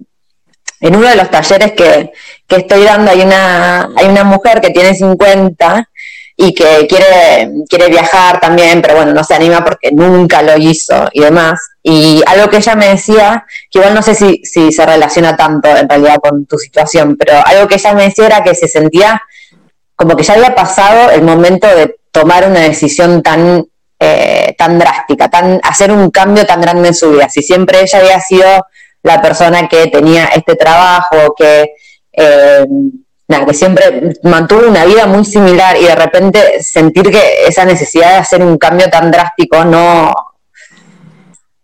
[0.80, 2.10] en uno de los talleres que,
[2.46, 5.90] que estoy dando hay una, hay una mujer que tiene 50
[6.36, 11.08] y que quiere, quiere viajar también, pero bueno, no se anima porque nunca lo hizo
[11.12, 11.60] y demás.
[11.82, 15.68] Y algo que ella me decía, que igual no sé si, si se relaciona tanto
[15.68, 19.22] en realidad con tu situación, pero algo que ella me decía era que se sentía
[19.96, 23.64] como que ya había pasado el momento de tomar una decisión tan,
[24.00, 27.28] eh, tan drástica, tan, hacer un cambio tan grande en su vida.
[27.28, 28.66] Si siempre ella había sido
[29.02, 31.74] la persona que tenía este trabajo, que
[32.12, 32.66] eh,
[33.28, 38.10] nada, que siempre mantuvo una vida muy similar y de repente sentir que esa necesidad
[38.10, 40.12] de hacer un cambio tan drástico no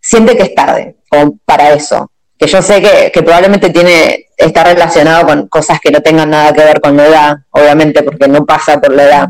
[0.01, 2.11] siente que es tarde como para eso.
[2.37, 6.63] Que yo sé que, probablemente tiene, está relacionado con cosas que no tengan nada que
[6.63, 9.29] ver con la edad, obviamente, porque no pasa por la edad.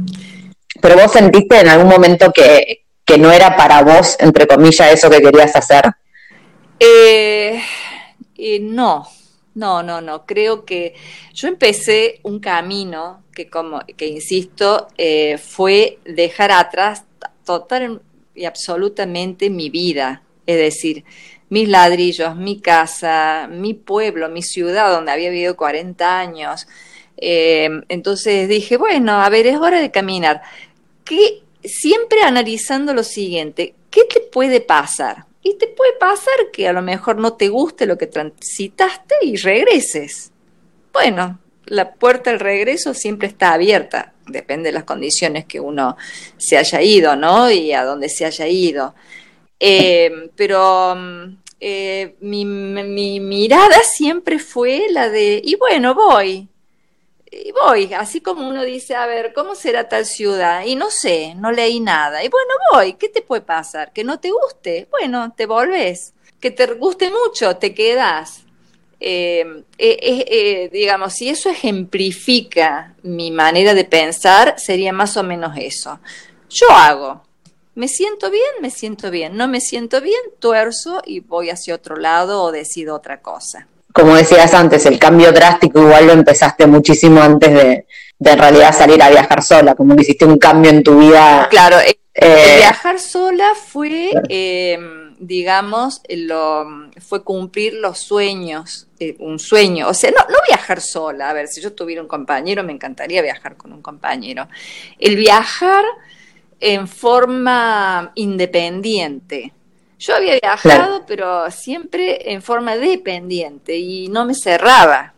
[0.82, 5.10] Pero vos sentiste en algún momento que, que no era para vos, entre comillas, eso
[5.10, 5.92] que querías hacer.
[6.80, 7.62] Eh,
[8.38, 9.06] eh no,
[9.54, 10.26] no, no, no.
[10.26, 10.94] Creo que
[11.34, 17.04] yo empecé un camino que, como que insisto, eh, fue dejar atrás
[17.46, 18.02] total
[18.34, 20.24] y absolutamente mi vida.
[20.46, 21.04] Es decir,
[21.50, 26.68] mis ladrillos, mi casa, mi pueblo, mi ciudad donde había vivido 40 años.
[27.18, 30.42] Eh, entonces dije, bueno, a ver, es hora de caminar.
[31.04, 35.26] Que siempre analizando lo siguiente, ¿qué te puede pasar?
[35.44, 39.38] Y te puede pasar que a lo mejor no te guste lo que transitaste y
[39.38, 40.32] regreses.
[40.94, 45.98] Bueno, la puerta al regreso siempre está abierta, depende de las condiciones que uno
[46.38, 47.50] se haya ido, ¿no?
[47.50, 48.94] Y a dónde se haya ido.
[49.60, 56.48] Eh, pero mm, eh, mi, mi, mirada siempre fue la de, y bueno, voy,
[57.34, 60.66] y voy, así como uno dice, a ver, ¿cómo será tal ciudad?
[60.66, 62.22] Y no sé, no leí nada.
[62.26, 63.94] Y bueno, voy, ¿qué te puede pasar?
[63.94, 64.88] ¿Que no te guste?
[64.92, 66.14] Bueno, te volvés.
[66.42, 68.44] Que te guste mucho, te quedas.
[69.00, 75.54] Eh, eh, eh, digamos, si eso ejemplifica mi manera de pensar, sería más o menos
[75.58, 76.02] eso.
[76.50, 77.24] Yo hago,
[77.76, 81.96] me siento bien, me siento bien, no me siento bien, tuerzo y voy hacia otro
[81.96, 87.22] lado o decido otra cosa como decías antes, el cambio drástico igual lo empezaste muchísimo
[87.22, 87.86] antes de,
[88.20, 91.48] en realidad salir a viajar sola, como que hiciste un cambio en tu vida.
[91.50, 96.66] Claro, eh, eh, viajar sola fue, em, digamos, lo,
[97.00, 101.48] fue cumplir los sueños, eh, un sueño, o sea, no, no viajar sola, a ver,
[101.48, 104.48] si yo tuviera un compañero, me encantaría viajar con un compañero.
[105.00, 105.86] El viajar
[106.60, 109.54] en forma independiente,
[110.02, 115.14] yo había viajado, pero siempre en forma dependiente y no me cerraba.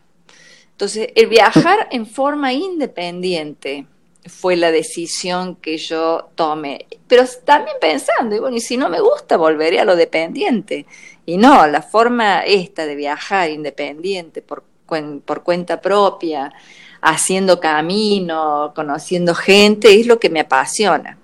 [0.72, 3.86] Entonces, el viajar en forma independiente
[4.26, 6.86] fue la decisión que yo tomé.
[7.08, 10.84] Pero también pensando, y bueno, y si no me gusta, volveré a lo dependiente.
[11.24, 14.64] Y no, la forma esta de viajar independiente por,
[15.24, 16.52] por cuenta propia,
[17.00, 21.18] haciendo camino, conociendo gente, es lo que me apasiona.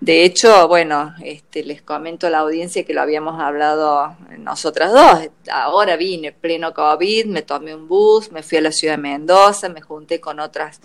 [0.00, 5.28] De hecho, bueno, este, les comento a la audiencia que lo habíamos hablado nosotras dos.
[5.50, 9.68] Ahora vine pleno COVID, me tomé un bus, me fui a la ciudad de Mendoza,
[9.68, 10.80] me junté con otras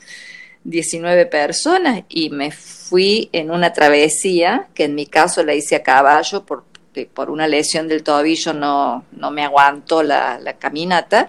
[0.64, 5.84] 19 personas y me fui en una travesía, que en mi caso la hice a
[5.84, 11.28] caballo porque por una lesión del tobillo no, no me aguantó la, caminata,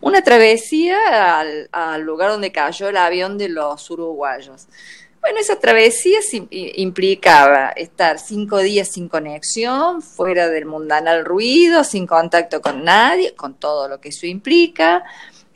[0.00, 1.38] una travesía
[1.70, 4.66] al lugar donde cayó el avión de los uruguayos.
[5.20, 12.62] Bueno, esa travesía implicaba estar cinco días sin conexión, fuera del mundanal ruido, sin contacto
[12.62, 15.04] con nadie, con todo lo que eso implica,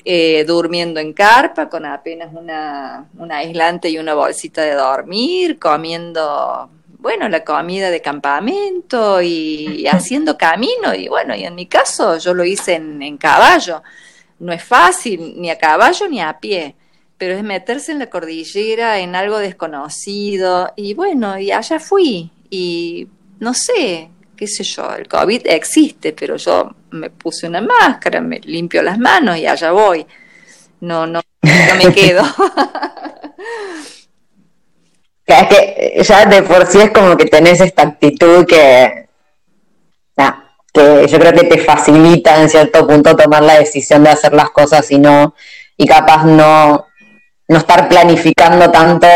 [0.04, 7.26] eh, durmiendo en carpa con apenas una, aislante y una bolsita de dormir, comiendo, bueno,
[7.30, 10.94] la comida de campamento y, haciendo camino.
[10.94, 13.82] Y bueno, y en mi caso yo lo hice en caballo.
[14.40, 16.76] No es fácil, ni a caballo ni a pie
[17.18, 23.08] pero es meterse en la cordillera, en algo desconocido, y bueno, y allá fui, y
[23.40, 28.40] no sé, qué sé yo, el COVID existe, pero yo me puse una máscara, me
[28.40, 30.06] limpio las manos y allá voy.
[30.80, 32.22] No, no, no me quedo.
[35.26, 39.08] Es que ya de por sí es como que tenés esta actitud que,
[40.72, 44.50] que yo creo que te facilita en cierto punto tomar la decisión de hacer las
[44.50, 45.34] cosas y no,
[45.78, 46.88] y capaz no,
[47.48, 49.06] no estar planificando tanto,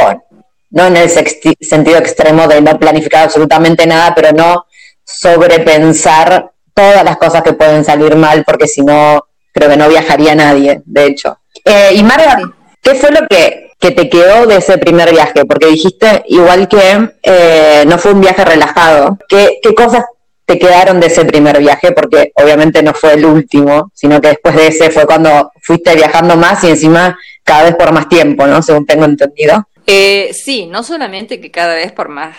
[0.70, 4.66] no en el sentido extremo de no planificar absolutamente nada, pero no
[5.04, 10.34] sobrepensar todas las cosas que pueden salir mal, porque si no, creo que no viajaría
[10.34, 11.38] nadie, de hecho.
[11.64, 12.38] Eh, y Marga,
[12.82, 15.44] ¿qué fue lo que, te quedó de ese primer viaje?
[15.44, 20.04] Porque dijiste, igual que eh, no fue un viaje relajado, ¿qué, ¿qué cosas
[20.44, 21.92] te quedaron de ese primer viaje?
[21.92, 26.36] Porque obviamente no fue el último, sino que después de ese fue cuando fuiste viajando
[26.36, 28.60] más y encima cada vez por más tiempo, ¿no?
[28.62, 29.66] Según tengo entendido.
[29.86, 32.36] Eh, sí, no solamente que cada vez por más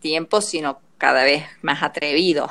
[0.00, 2.50] tiempo, sino cada vez más atrevido,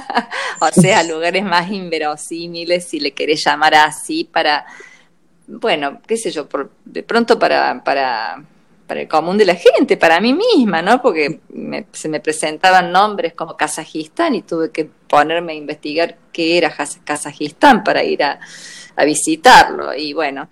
[0.60, 4.66] o sea, lugares más inverosímiles, si le querés llamar así, para,
[5.46, 8.42] bueno, qué sé yo, por, de pronto para, para,
[8.88, 11.00] para el común de la gente, para mí misma, ¿no?
[11.00, 11.38] Porque
[11.92, 17.84] se me presentaban nombres como Kazajistán y tuve que ponerme a investigar qué era Kazajistán
[17.84, 18.40] para ir a,
[18.96, 19.94] a visitarlo.
[19.94, 20.48] Y bueno,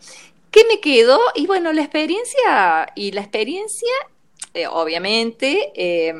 [0.52, 1.18] ¿qué me quedó?
[1.34, 3.90] Y bueno, la experiencia, y la experiencia,
[4.54, 6.14] eh, obviamente, eh,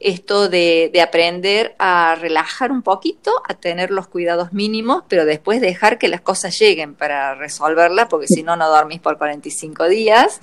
[0.00, 5.98] esto de, aprender a relajar un poquito, a tener los cuidados mínimos, pero después dejar
[5.98, 10.40] que las cosas lleguen para resolverlas, porque si no, no dormís por 45 días.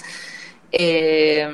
[0.73, 1.47] Eh,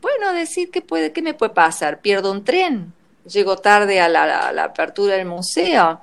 [0.00, 2.92] bueno, decir que puede, qué me puede pasar, pierdo un tren,
[3.28, 6.00] llego tarde a la, apertura del museo.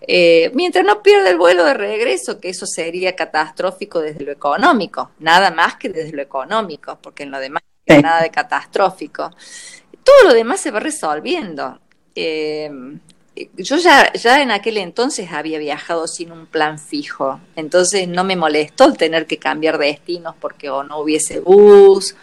[0.00, 5.10] Eh, mientras no pierda el vuelo de regreso, que eso sería catastrófico desde lo económico,
[5.18, 9.30] nada más que desde lo económico, porque en lo demás nada de catastrófico.
[10.04, 11.78] Todo lo demás se va resolviendo.
[12.14, 12.70] Eh,
[13.56, 18.36] yo ya, ya en aquel entonces había viajado sin un plan fijo, entonces no me
[18.36, 22.16] molestó tener que cambiar destinos porque o no hubiese bus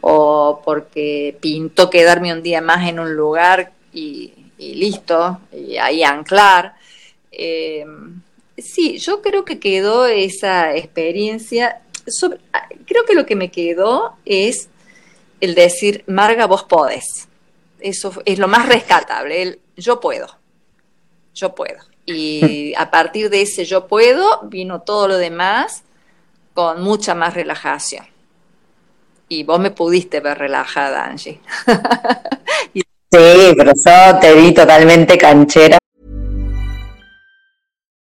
[0.00, 6.74] o porque pintó quedarme un día más en un lugar y, listo, y ahí anclar.
[7.38, 7.86] Eh,
[8.58, 11.80] sí, yo creo que quedó esa experiencia.
[12.86, 14.68] creo que lo que me quedó es
[15.40, 17.28] el decir, Marga, vos podés.
[17.80, 20.26] Eso es lo más rescatable, el yo puedo,
[21.34, 21.78] yo puedo.
[22.04, 25.84] Y a partir de ese yo puedo vino todo lo demás
[26.54, 28.04] con mucha más relajación.
[29.28, 31.38] Y vos me pudiste ver relajada, Angie.
[32.74, 32.84] sí,
[33.56, 35.78] pero yo te vi totalmente canchera.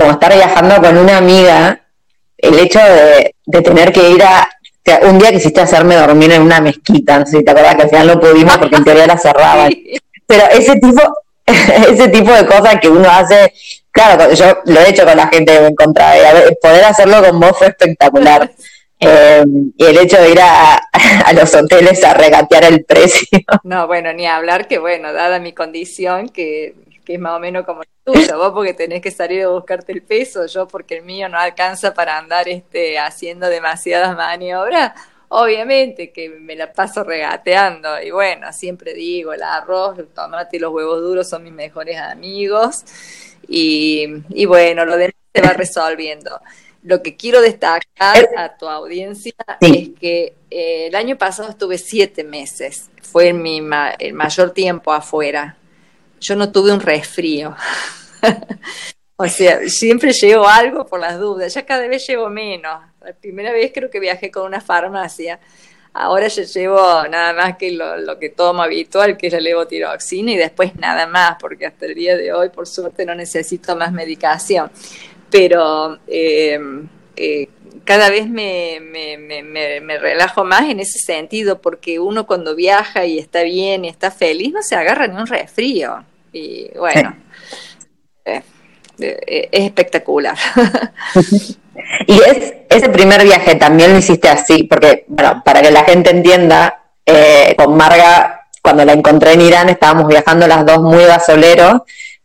[0.00, 1.80] como estar viajando con una amiga.
[2.38, 4.48] El hecho de, de tener que ir a
[4.84, 7.82] sea, un día quisiste hacerme dormir en una mezquita, no sé si te acuerdas que
[7.82, 9.72] al final no pudimos porque en teoría la cerraban.
[10.26, 11.02] Pero ese tipo,
[11.46, 13.52] ese tipo de cosas que uno hace,
[13.90, 17.40] claro, yo lo he hecho con la gente que me encontraba, y poder hacerlo con
[17.40, 18.50] vos fue espectacular.
[19.02, 19.42] Eh,
[19.78, 20.74] y el hecho de ir a,
[21.24, 23.38] a, los hoteles a regatear el precio.
[23.64, 26.74] No, bueno, ni hablar que, bueno, dada mi condición, que,
[27.04, 29.92] que es más o menos como el tuyo, vos porque tenés que salir a buscarte
[29.92, 34.92] el peso, yo porque el mío no alcanza para andar este, haciendo demasiadas maniobras,
[35.28, 40.60] obviamente que me la paso regateando y bueno, siempre digo, el arroz, el tomate y
[40.60, 42.84] los huevos duros son mis mejores amigos
[43.48, 46.40] y, y bueno, lo demás se va resolviendo.
[46.82, 52.24] Lo que quiero destacar a tu audiencia es que eh, el año pasado estuve siete
[52.24, 55.56] meses, fue mi ma el mayor tiempo afuera.
[56.20, 57.56] Yo no tuve un resfrío.
[59.16, 62.80] o sea, siempre llevo algo por las dudas, ya cada vez llevo menos.
[63.00, 65.40] La primera vez creo que viajé con una farmacia.
[65.92, 70.30] Ahora ya llevo nada más que lo, lo, que tomo habitual, que es la levotiroxina,
[70.30, 73.90] y después nada más, porque hasta el día de hoy, por suerte, no necesito más
[73.90, 74.70] medicación
[75.30, 76.58] pero eh,
[77.16, 77.48] eh,
[77.84, 79.42] cada vez me, me, me,
[79.80, 84.10] me, relajo más en ese sentido, porque uno cuando viaja y está bien y está
[84.10, 86.04] feliz, no se agarra ni un resfrío.
[86.32, 87.16] Y bueno,
[88.24, 88.42] eh,
[89.00, 90.36] eh, es espectacular.
[92.06, 96.10] y es, ese primer viaje también lo hiciste así, porque, bueno, para que la gente
[96.10, 101.82] entienda, eh, con Marga, cuando la encontré en Irán, estábamos viajando las dos muy gasoleros,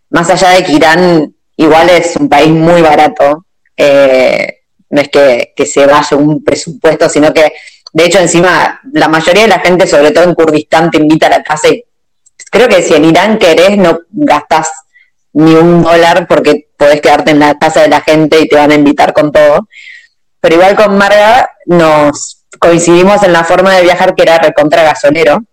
[0.10, 3.46] más allá de que Irán igual es un país muy barato,
[3.78, 7.54] eh, no es que, se vaya un presupuesto, sino que,
[7.94, 11.32] de hecho, encima, la mayoría de la gente, sobre todo en Kurdistán, te invita a
[11.32, 11.84] la casa y
[12.56, 14.70] creo que si en Irán querés, no gastas
[15.34, 18.72] ni un dólar porque podés quedarte en la casa de la gente y te van
[18.72, 19.68] a invitar con todo.
[20.40, 25.44] Pero igual con Marga nos coincidimos en la forma de viajar que era recontra gasolero.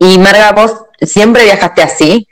[0.00, 2.26] Y Marga, vos siempre viajaste así,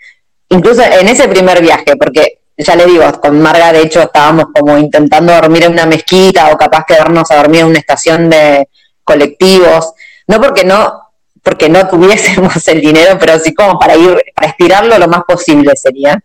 [0.49, 4.77] incluso en ese primer viaje, porque ya le digo, con Marga de hecho estábamos como
[4.79, 8.69] intentando dormir en una mezquita o capaz quedarnos a dormir en una estación de
[9.05, 9.93] colectivos,
[10.27, 11.06] no porque no
[11.47, 15.77] porque no tuviésemos el dinero, pero sí como para ir, para estirarlo lo más posible
[15.77, 16.19] sería.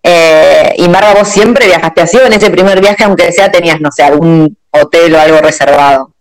[0.00, 3.80] Eh, y Marga, vos siempre viajaste así o en ese primer viaje, aunque sea tenías,
[3.80, 6.14] no sé, algún hotel o algo reservado.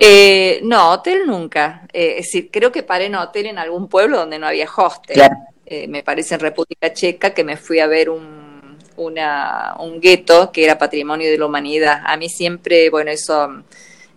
[0.00, 1.86] Eh, no, hotel nunca.
[1.92, 5.14] Eh, es decir, creo que paré en hotel en algún pueblo donde no había hostel.
[5.14, 5.36] Claro.
[5.64, 10.50] Eh, me parece en República Checa, que me fui a ver un, una, un gueto
[10.50, 12.02] que era patrimonio de la humanidad.
[12.04, 13.62] A mí siempre, bueno, eso,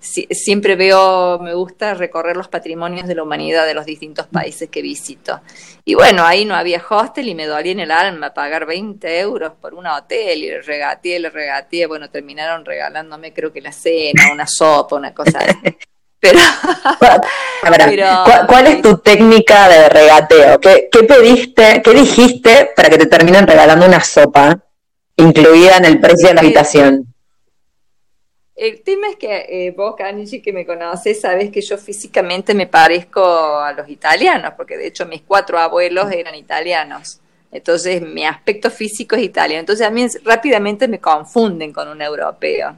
[0.06, 4.70] si, siempre veo, me gusta recorrer los patrimonios de la humanidad de los distintos países
[4.70, 5.42] que visito.
[5.84, 9.54] Y bueno, ahí no había hostel y me dolía en el alma pagar 20 euros
[9.60, 14.32] por un hotel y le regateé, le regateé, bueno, terminaron regalándome creo que la cena,
[14.32, 15.58] una sopa, una cosa así.
[16.20, 16.40] Pero,
[18.48, 20.60] ¿cuál, es tu técnica de regateo?
[20.60, 24.58] ¿Qué, pediste, qué dijiste para que te terminen regalando una sopa
[25.18, 27.15] incluida en el precio de la habitación?
[28.56, 32.68] El tema es que eh, vos, Kanichi, que me conoces, sabes que yo físicamente me
[32.68, 37.20] parezco a los italianos, porque de hecho mis cuatro abuelos eran italianos.
[37.52, 39.60] Entonces mi aspecto físico es italiano.
[39.60, 42.78] Entonces a mí rápidamente me confunden con un europeo.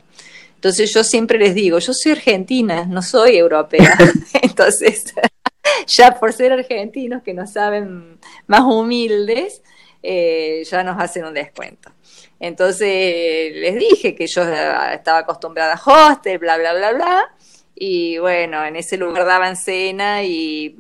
[0.56, 3.96] Entonces yo siempre les digo, yo soy argentina, no soy europea.
[4.42, 5.14] Entonces,
[5.88, 8.18] ya por ser argentinos que nos saben
[8.48, 9.62] más humildes,
[10.04, 11.92] eh, ya nos hacen un descuento.
[12.40, 17.36] Entonces les dije que yo estaba acostumbrada a hostel, bla, bla, bla, bla.
[17.76, 20.76] Y bueno, en ese lugar daban cena y,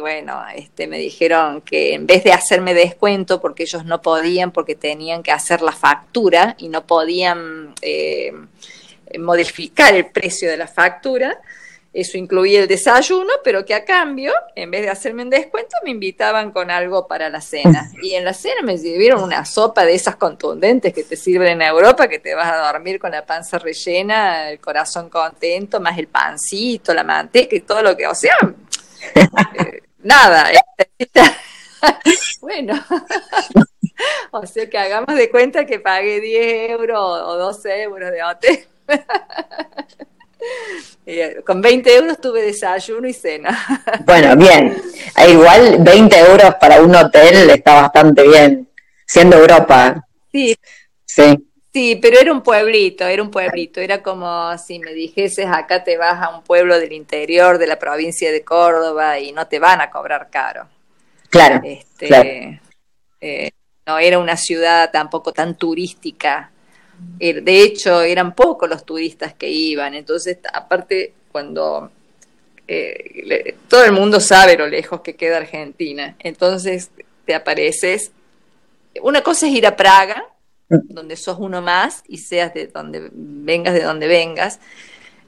[0.00, 4.74] bueno, este, me dijeron que en vez de hacerme descuento, porque ellos no podían, porque
[4.74, 7.74] tenían que hacer la factura y no podían...
[7.82, 8.32] Eh,
[9.18, 11.40] modificar el precio de la factura.
[11.94, 15.90] Eso incluía el desayuno, pero que a cambio, en vez de hacerme un descuento, me
[15.90, 17.88] invitaban con algo para la cena.
[18.02, 21.62] Y en la cena me sirvieron una sopa de esas contundentes que te sirven en
[21.62, 26.08] Europa, que te vas a dormir con la panza rellena, el corazón contento, más el
[26.08, 28.36] pancito, la manteca y todo lo que, o sea,
[29.14, 30.50] eh, nada.
[32.40, 32.74] bueno,
[34.32, 38.66] o sea que hagamos de cuenta que pagué 10 euros o 12 euros de hotel.
[41.06, 43.50] Eh, con 20 euros tuve desayuno y cena.
[44.06, 44.74] Bueno, bien.
[45.18, 48.70] E igual 20 euros para un hotel está bastante bien,
[49.06, 50.02] siendo Europa.
[50.32, 50.56] Sí.
[51.04, 51.46] Sí.
[51.74, 53.80] Sí, pero era un pueblito, era un pueblito.
[53.80, 57.78] Era como si me dijeses, acá te vas a un pueblo del interior de la
[57.78, 60.68] provincia de Córdoba y no te van a cobrar caro.
[61.28, 61.60] Claro.
[61.64, 62.60] Este,
[63.20, 63.50] eh,
[63.86, 66.50] no era una ciudad tampoco tan turística
[67.18, 69.94] de hecho, eran pocos los turistas que iban.
[69.94, 71.90] Entonces, aparte, cuando
[72.66, 76.90] eh, todo el mundo sabe lo lejos que queda Argentina, entonces
[77.24, 78.12] te apareces.
[79.02, 80.24] Una cosa es ir a Praga,
[80.68, 84.60] donde sos uno más y seas de donde vengas, de donde vengas.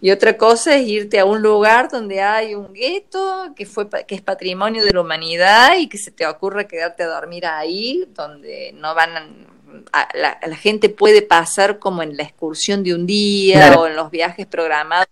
[0.01, 4.15] Y otra cosa es irte a un lugar donde hay un gueto que fue que
[4.15, 8.73] es patrimonio de la humanidad y que se te ocurre quedarte a dormir ahí, donde
[8.75, 9.47] no van
[9.93, 14.11] a, la, gente puede pasar como en la excursión de un día o en los
[14.11, 15.09] viajes programados,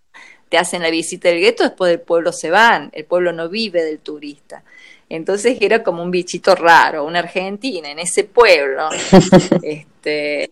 [0.48, 3.82] te hacen la visita del gueto, después del pueblo se van, el pueblo no vive
[3.82, 4.62] del turista.
[5.08, 8.88] Entonces era como un bichito raro, una argentina en ese pueblo.
[9.62, 10.50] este,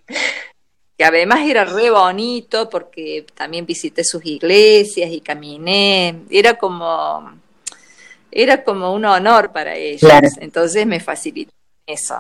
[0.97, 7.33] que además era re bonito porque también visité sus iglesias y caminé, era como
[8.31, 10.11] era como un honor para ellos,
[10.41, 11.53] entonces me facilitó
[11.87, 12.17] eso.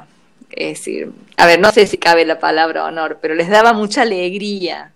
[0.53, 4.03] Es decir, a ver, no sé si cabe la palabra honor, pero les daba mucha
[4.03, 4.93] alegría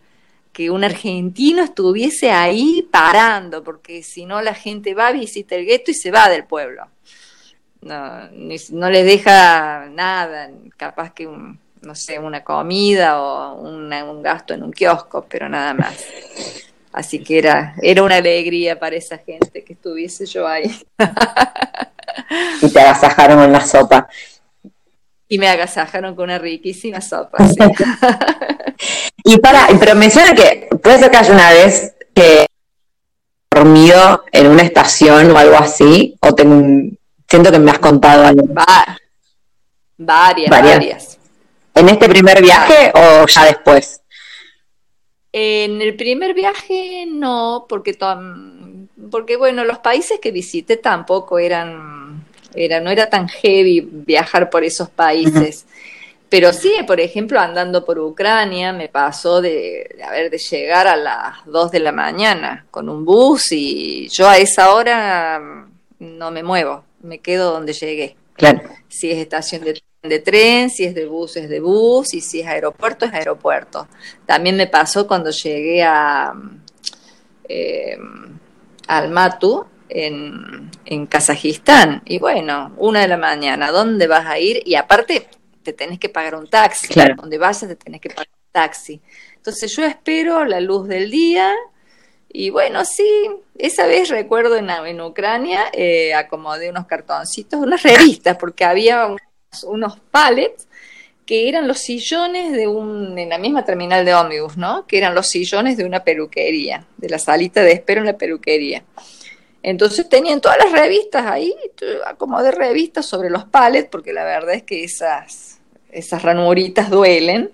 [0.53, 5.91] que un argentino estuviese ahí parando, porque si no la gente va, visita el gueto
[5.91, 6.87] y se va del pueblo.
[7.83, 14.55] No, no les deja nada, capaz que un, no sé, una comida o un gasto
[14.55, 16.05] en un kiosco, pero nada más.
[16.97, 20.75] Así que era, era una alegría para esa gente que estuviese yo ahí.
[22.63, 24.09] y te agasajaron en la sopa.
[25.29, 27.39] Y me agasajaron con una riquísima sopa.
[29.25, 32.47] y para, pero menciona que puede ser que haya una vez que
[33.51, 36.35] dormido en una estación o algo así, o
[37.29, 38.47] siento que me has contado algo.
[39.97, 41.19] varias, varias.
[41.75, 44.01] ¿En este primer viaje o ya después?
[45.33, 47.99] En el primer viaje no, porque,
[49.11, 52.06] porque bueno, los países que visité tampoco eran,
[52.57, 55.67] era, no era tan heavy viajar por esos países.
[56.29, 61.45] Pero sí, por ejemplo, andando por Ucrania, me pasó de, de, de llegar a las
[61.47, 65.69] 2 de la mañana con un bus y yo a esa hora
[66.01, 68.17] no me muevo, me quedo donde llegué.
[68.35, 68.61] Claro.
[68.89, 72.41] Si es estación de de tren, si es de bus es de bus y si
[72.41, 73.89] es aeropuerto es aeropuerto.
[74.25, 76.33] También me pasó cuando llegué a
[77.49, 77.99] eh,
[78.87, 79.47] Almaty
[79.89, 84.63] en, en, Kazajistán y bueno, una de la mañana, ¿dónde vas a ir?
[84.65, 85.29] Y aparte
[85.63, 89.01] te tenés que pagar un taxi, donde vayas te tenés que pagar un taxi.
[89.37, 91.55] Entonces yo espero la luz del día
[92.29, 93.09] y bueno, sí,
[93.57, 99.09] esa vez recuerdo en, en Ucrania eh, acomodé unos cartoncitos, unas revistas, porque había
[99.65, 100.67] unos pallets
[101.25, 104.87] que eran los sillones de un, en la misma terminal de ómnibus, ¿no?
[104.87, 108.85] Que eran los sillones de una peluquería, de la salita de espera en la peluquería.
[109.67, 111.53] Entonces tenían todas las revistas ahí,
[112.07, 115.59] acomodé revistas sobre los pallets, porque la verdad es que esas,
[115.91, 117.51] esas ranuritas duelen.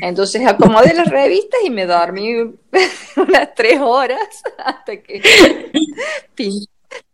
[0.00, 2.32] Entonces acomodé las revistas y me dormí
[3.16, 5.22] unas tres horas hasta que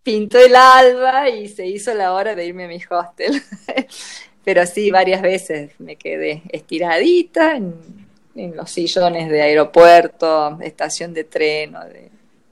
[0.03, 3.43] pintó el alba y se hizo la hora de irme a mi hostel.
[4.45, 8.09] Pero sí, varias veces me quedé estiradita en,
[8.57, 12.09] los sillones de aeropuerto, estación de tren de,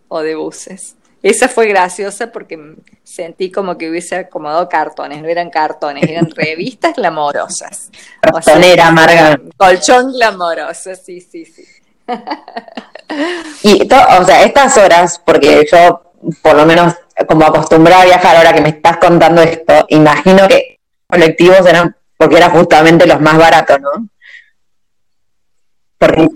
[0.09, 0.96] o de buses.
[1.29, 6.95] Esa fue graciosa porque sentí como que hubiese acomodado cartones, no eran cartones, eran revistas
[6.95, 7.91] glamorosas.
[8.20, 9.41] Cartonera, amarga.
[9.57, 11.64] Colchón glamoroso, sí, sí, sí.
[13.64, 16.12] y, o sea, estas horas, porque yo
[16.43, 16.95] por lo menos
[17.27, 22.37] como acostumbrada a viajar ahora que me estás contando esto, imagino que colectivos eran porque
[22.37, 24.09] eran justamente los más baratos, ¿no?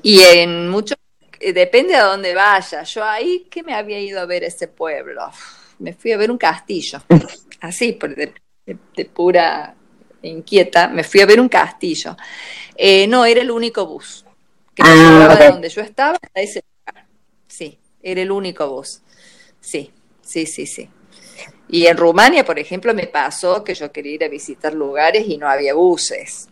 [0.02, 0.98] Y en muchos,
[1.40, 2.82] depende a dónde vaya.
[2.82, 5.30] Yo ahí que me había ido a ver ese pueblo.
[5.78, 7.02] Me fui a ver un castillo.
[7.60, 9.74] Así, de, pura
[10.22, 12.16] inquieta, me fui a ver un castillo.
[12.76, 14.24] Eh, no, era el único bus
[14.74, 17.06] que me ah, de donde yo estaba a ese lugar.
[17.46, 19.02] Sí, era el único bus.
[19.60, 19.90] Sí,
[20.22, 20.88] sí, sí, sí.
[21.68, 25.38] Y en Rumania, por ejemplo, me pasó que yo quería ir a visitar lugares y
[25.38, 26.48] no había buses.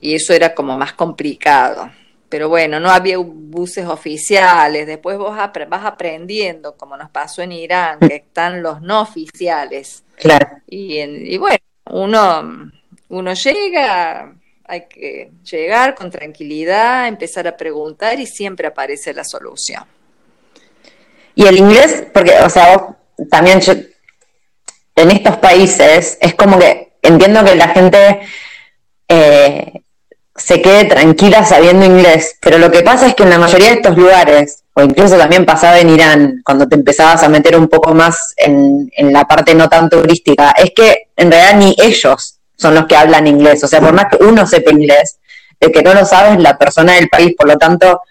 [0.00, 1.90] Y eso era como más complicado.
[2.28, 4.86] Pero bueno, no había buses oficiales.
[4.86, 10.04] Después vos vas aprendiendo, como nos pasó en Irán, que están los no oficiales.
[10.16, 10.46] Claro.
[10.66, 11.58] Y, y bueno,
[11.90, 12.70] uno,
[13.08, 19.84] uno llega, hay que llegar con tranquilidad, empezar a preguntar y siempre aparece la solución.
[21.34, 22.96] Y el inglés, porque, o sea, vos
[23.30, 23.60] también
[24.96, 28.20] en estos países es como que entiendo que la gente
[29.08, 29.82] eh,
[30.38, 33.74] se quede tranquila sabiendo inglés, pero lo que pasa es que en la mayoría de
[33.74, 37.94] estos lugares, o incluso también pasaba en Irán, cuando te empezabas a meter un poco
[37.94, 42.74] más en, en la parte no tan turística, es que en realidad ni ellos son
[42.74, 45.18] los que hablan inglés, o sea, por más que uno sepa inglés,
[45.60, 48.02] El que no lo sabe es la persona del país, por lo tanto,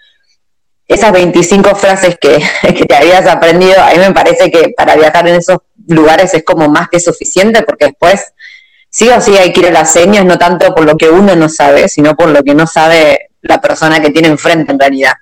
[0.86, 5.28] esas 25 frases que, que te habías aprendido, a mí me parece que para viajar
[5.28, 8.32] en esos lugares es como más que suficiente, porque después
[8.90, 11.36] sí o sí hay que ir a las señas, no tanto por lo que uno
[11.36, 15.14] no sabe, sino por lo que no sabe la persona que tiene enfrente en realidad.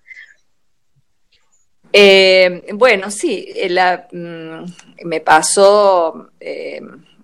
[1.92, 6.80] Eh, bueno, sí, eh, la, mm, me pasó, eh,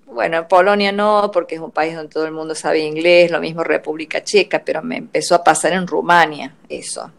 [0.07, 3.41] bueno, en Polonia no, porque es un país donde todo el mundo sabe inglés, lo
[3.41, 7.11] mismo República Checa, pero me empezó a pasar en Rumania eso.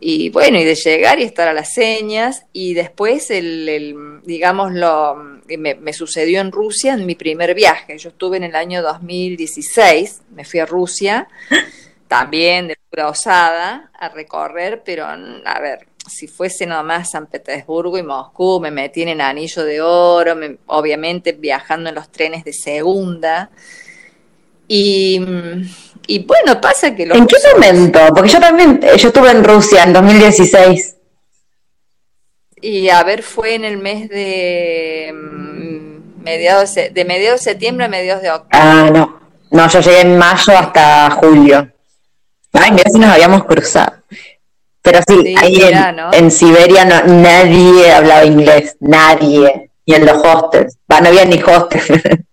[0.00, 4.72] Y bueno, y de llegar y estar a las señas, y después, el, el digamos,
[4.72, 5.14] lo,
[5.46, 7.96] me, me, sucedió en Rusia en mi primer viaje.
[7.98, 11.28] Yo estuve en el año 2016, me fui a Rusia,
[12.08, 18.02] también de pura osada, a recorrer, pero a ver, si fuese nomás San Petersburgo y
[18.02, 22.52] Moscú, me metí en el anillo de oro, me, obviamente viajando en los trenes de
[22.52, 23.50] segunda.
[24.68, 25.20] Y,
[26.06, 27.06] y bueno, pasa que...
[27.06, 28.00] Los ¿En qué momento?
[28.14, 30.96] Porque yo también, yo estuve en Rusia en 2016.
[32.60, 37.88] Y a ver, fue en el mes de mm, mediados de mediados de septiembre a
[37.88, 38.58] mediados de octubre.
[38.58, 39.20] Ah, no.
[39.50, 41.70] No, yo llegué en mayo hasta julio.
[42.52, 43.92] Ay, mira si nos habíamos cruzado.
[44.82, 46.12] Pero sí, Sí, ahí mirá, en, ¿no?
[46.12, 49.70] en Siberia no, nadie hablaba inglés, nadie.
[49.86, 51.86] Y en los hostels, Va, no había ni hostels.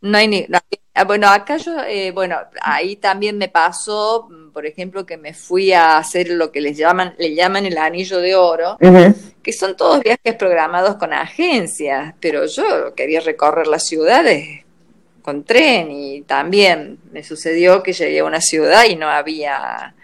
[0.00, 0.46] No hay ni.
[0.48, 0.58] no
[1.04, 5.72] bueno, acá yo, eh, bueno, ahí también me pasó, mm, por ejemplo, que me fui
[5.72, 8.76] a hacer lo que les llaman, le llaman el anillo de oro,
[9.42, 14.64] que son todos viajes programados con agencias, pero yo quería recorrer las ciudades
[15.22, 19.94] con tren y también me sucedió que llegué a una ciudad y no había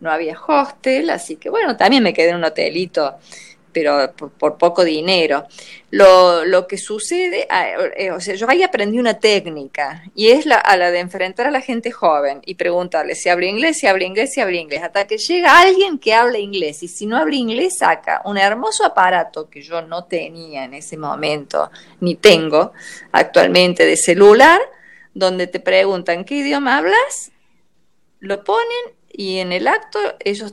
[0.00, 3.16] no había hostel, así que bueno, también me quedé en un hotelito,
[3.78, 5.46] pero por, por poco dinero.
[5.90, 7.66] Lo, lo que sucede, ah,
[7.96, 11.46] eh, o sea, yo ahí aprendí una técnica y es la, a la de enfrentar
[11.46, 14.82] a la gente joven y preguntarle si habla inglés, si habla inglés, si habla inglés,
[14.82, 18.84] hasta que llega alguien que habla inglés y si no habla inglés saca un hermoso
[18.84, 21.70] aparato que yo no tenía en ese momento,
[22.00, 22.72] ni tengo
[23.12, 24.60] actualmente de celular,
[25.14, 27.30] donde te preguntan qué idioma hablas,
[28.18, 30.52] lo ponen y en el acto ellos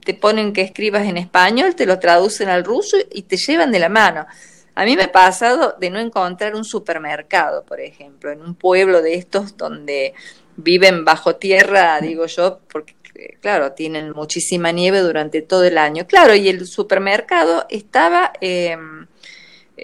[0.00, 3.78] te ponen que escribas en español, te lo traducen al ruso y te llevan de
[3.78, 4.26] la mano.
[4.74, 9.02] A mí me ha pasado de no encontrar un supermercado, por ejemplo, en un pueblo
[9.02, 10.14] de estos donde
[10.56, 16.06] viven bajo tierra, digo yo, porque eh, claro, tienen muchísima nieve durante todo el año.
[16.06, 18.32] Claro, y el supermercado estaba...
[18.40, 18.76] eh,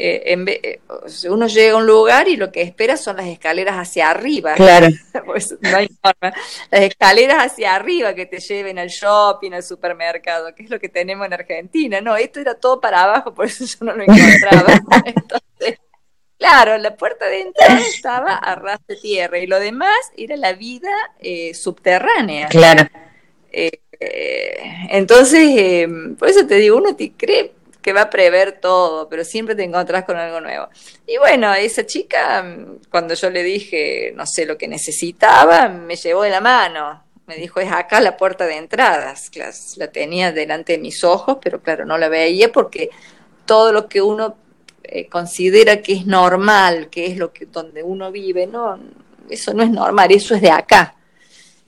[0.00, 0.80] eh, en eh,
[1.28, 4.54] uno llega a un lugar y lo que espera son las escaleras hacia arriba.
[4.54, 4.88] Claro.
[5.26, 6.32] Pues no hay forma.
[6.70, 10.88] Las escaleras hacia arriba que te lleven al shopping, al supermercado, que es lo que
[10.88, 12.00] tenemos en Argentina.
[12.00, 14.80] No, esto era todo para abajo, por eso yo no lo encontraba.
[15.04, 15.80] Entonces,
[16.38, 20.52] claro, la puerta de entrada estaba a ras de tierra y lo demás era la
[20.52, 22.46] vida eh, subterránea.
[22.46, 22.88] Claro.
[23.50, 23.80] Eh,
[24.90, 29.54] entonces, por eso te digo, uno te cree que va a prever todo, pero siempre
[29.54, 30.68] te encontrás con algo nuevo.
[31.06, 32.44] Y bueno, esa chica,
[32.90, 37.04] cuando yo le dije, no sé lo que necesitaba, me llevó de la mano.
[37.26, 39.30] Me dijo, es acá la puerta de entradas.
[39.76, 42.90] La tenía delante de mis ojos, pero claro, no la veía porque
[43.44, 44.36] todo lo que uno
[44.82, 48.78] eh, considera que es normal, que es lo que donde uno vive, no,
[49.30, 50.97] eso no es normal, eso es de acá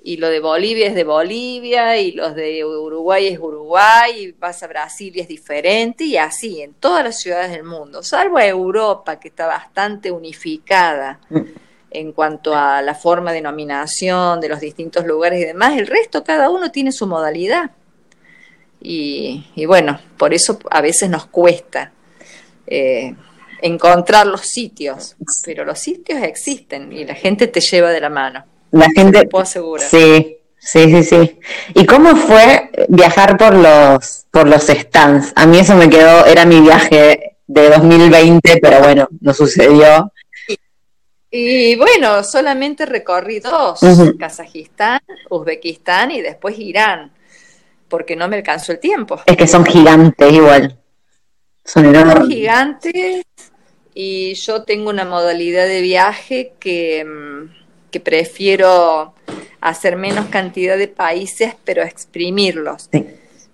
[0.03, 4.63] y lo de Bolivia es de Bolivia, y los de Uruguay es Uruguay, y vas
[4.63, 8.47] a Brasil y es diferente, y así en todas las ciudades del mundo, salvo a
[8.47, 11.21] Europa, que está bastante unificada
[11.91, 16.25] en cuanto a la forma de nominación de los distintos lugares y demás, el resto
[16.25, 17.73] cada uno tiene su modalidad.
[18.81, 21.93] Y, y bueno, por eso a veces nos cuesta
[22.67, 23.15] eh,
[23.61, 28.45] encontrar los sitios, pero los sitios existen y la gente te lleva de la mano.
[28.73, 29.21] La gente.
[29.21, 29.89] Te puedo asegurar.
[29.89, 31.39] Sí, sí, sí, sí.
[31.75, 35.33] ¿Y cómo fue viajar por los, por los stands?
[35.37, 40.13] A mí eso me quedó, era mi viaje de 2020, pero bueno, no sucedió.
[41.33, 43.81] Y bueno, solamente recorrí dos.
[44.19, 47.13] Kazajistán, Uzbekistán y después Irán,
[47.89, 49.21] porque no me alcanzó el tiempo.
[49.27, 50.77] Es que son gigantes igual.
[51.65, 52.29] Son Son enormes.
[52.29, 53.23] gigantes
[53.95, 57.60] y yo tengo una modalidad de viaje que, mm,
[57.91, 59.15] que prefiero
[59.61, 62.89] hacer menos cantidad de países, pero exprimirlos.
[62.93, 63.07] Sí.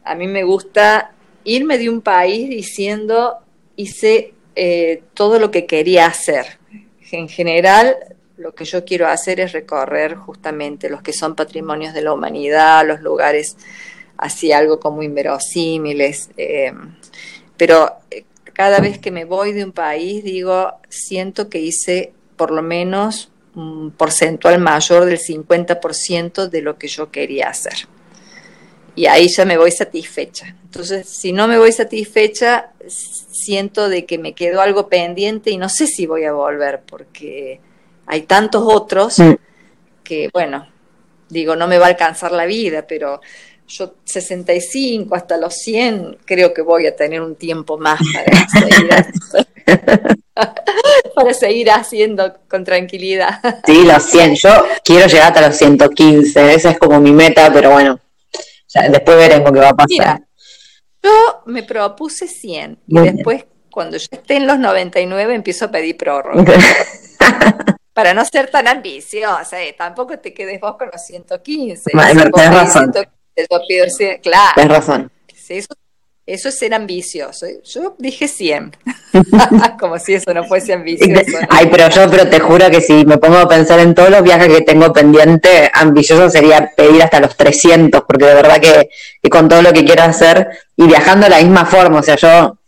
[0.05, 1.13] A mí me gusta
[1.45, 3.39] irme de un país diciendo
[3.77, 6.59] hice eh, todo lo que quería hacer.
[7.13, 7.97] En general,
[8.37, 12.87] lo que yo quiero hacer es recorrer justamente los que son patrimonios de la humanidad,
[12.87, 13.57] los lugares
[14.17, 16.31] así algo como inverosímiles.
[16.37, 16.73] eh,
[17.57, 22.51] pero eh, cada vez que me voy de un país, digo, siento que hice por
[22.51, 27.89] lo menos un porcentual mayor del 50% de lo que yo quería hacer.
[28.95, 30.55] Y ahí ya me voy satisfecha.
[30.63, 35.69] Entonces, si no me voy satisfecha, siento de que me quedó algo pendiente y no
[35.69, 37.61] sé si voy a volver porque
[38.07, 39.17] hay tantos otros
[40.05, 40.69] que, bueno,
[41.29, 43.21] digo, no me va a alcanzar la vida, pero
[43.67, 50.23] yo 65 hasta los 100 creo que voy a tener un tiempo más para seguir,
[51.15, 53.41] para seguir haciendo con tranquilidad.
[53.65, 54.37] Sí, los 100.
[54.37, 54.51] Yo
[54.85, 56.55] quiero llegar hasta los 115.
[56.55, 57.99] Esa es como mi meta, pero bueno,
[58.91, 60.21] después veremos qué va a pasar.
[61.03, 65.97] yo me propuse 100 y después, cuando yo esté en los 99, empiezo a pedir
[65.97, 66.45] prórroga.
[67.93, 71.91] para no ser tan ambiciosa, eh, tampoco te quedes vos con los 115.
[71.91, 72.93] Tienes razón.
[74.23, 74.53] claro.
[74.55, 75.11] Tienes razón.
[75.49, 75.75] Eso,
[76.27, 77.47] eso, es ser ambicioso.
[77.65, 78.77] Yo dije 100,
[79.81, 81.39] como si eso no fuese ambicioso.
[81.49, 84.23] Ay, pero yo pero te juro que si me pongo a pensar en todos los
[84.23, 88.91] viajes que tengo pendiente, ambicioso sería pedir hasta los 300, porque de verdad que,
[89.23, 92.17] que con todo lo que quiero hacer y viajando de la misma forma, o sea,
[92.17, 92.59] yo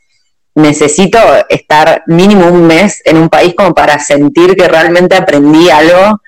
[0.55, 6.21] necesito estar mínimo un mes en un país como para sentir que realmente aprendí algo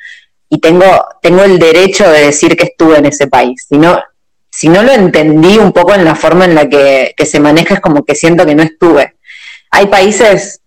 [0.49, 3.67] y tengo, tengo el derecho de decir que estuve en ese país.
[3.69, 4.01] Si no,
[4.61, 7.81] si no lo entendí un poco en la forma en la que, se maneja, es
[7.81, 9.15] como que siento que no estuve.
[9.71, 10.61] Hay países,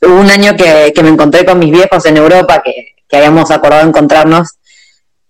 [0.00, 4.50] hubo un año que, me encontré con mis viejos en Europa, que, habíamos acordado encontrarnos,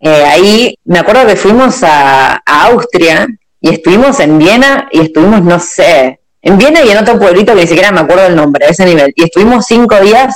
[0.01, 3.27] eh, ahí me acuerdo que fuimos a, a Austria
[3.59, 7.63] y estuvimos en Viena y estuvimos, no sé, en Viena y en otro pueblito que
[7.63, 9.15] ni siquiera me acuerdo el nombre, a ese nivel.
[9.17, 10.35] Y estuvimos cinco días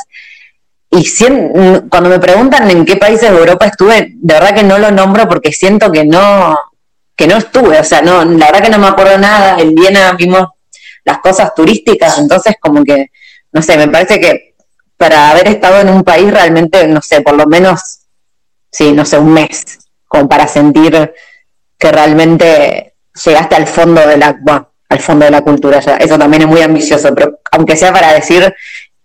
[0.91, 1.05] y
[1.91, 5.29] cuando me preguntan en qué países de Europa estuve, de verdad que no lo nombro
[5.29, 6.57] porque siento que no,
[7.17, 9.59] que no estuve, o sea, no, la verdad que no me acuerdo nada.
[9.59, 10.47] En Viena vimos
[11.05, 13.11] las cosas turísticas, entonces como que,
[13.53, 14.55] no sé, me parece que
[14.97, 18.01] para haber estado en un país realmente, no sé, por lo menos,
[18.71, 21.13] sí, no sé, un mes, como para sentir
[21.79, 22.95] que realmente
[23.25, 24.37] llegaste al fondo de la,
[24.89, 25.81] al fondo de la cultura.
[25.81, 25.97] Ya.
[25.97, 28.55] Eso también es muy ambicioso, pero aunque sea para decir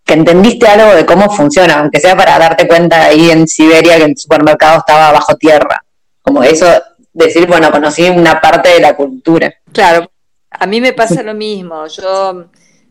[0.04, 4.06] que entendiste algo de cómo funciona, aunque sea para darte cuenta ahí en Siberia que
[4.06, 5.84] el supermercado estaba bajo tierra.
[6.22, 6.66] Como eso,
[7.14, 9.54] decir, bueno, conocí una parte de la cultura.
[9.72, 10.12] Claro,
[10.50, 11.88] a mí me pasa lo mismo.
[11.88, 12.46] Yo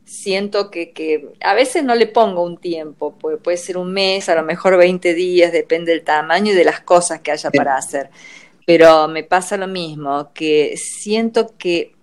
[0.04, 4.28] siento que, que a veces no le pongo un tiempo, puede, puede ser un mes,
[4.28, 7.76] a lo mejor 20 días, depende del tamaño y de las cosas que haya para
[7.76, 8.10] hacer.
[8.66, 11.94] Pero me pasa lo mismo, que siento que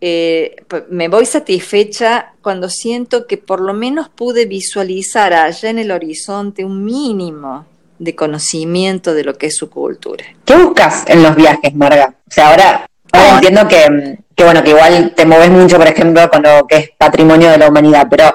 [0.00, 0.56] eh,
[0.90, 6.64] me voy satisfecha cuando siento que por lo menos pude visualizar allá en el horizonte
[6.64, 7.66] un mínimo
[8.02, 10.24] de conocimiento de lo que es su cultura.
[10.44, 12.16] ¿Qué buscas en los viajes, Marga?
[12.28, 12.86] O sea, ahora,
[13.34, 17.50] entiendo que, bueno, que igual te mueves mucho, por ejemplo, con lo que es patrimonio
[17.50, 18.34] de la humanidad, pero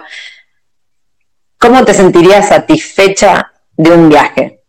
[1.58, 4.64] ¿cómo te sentirías satisfecha de un viaje?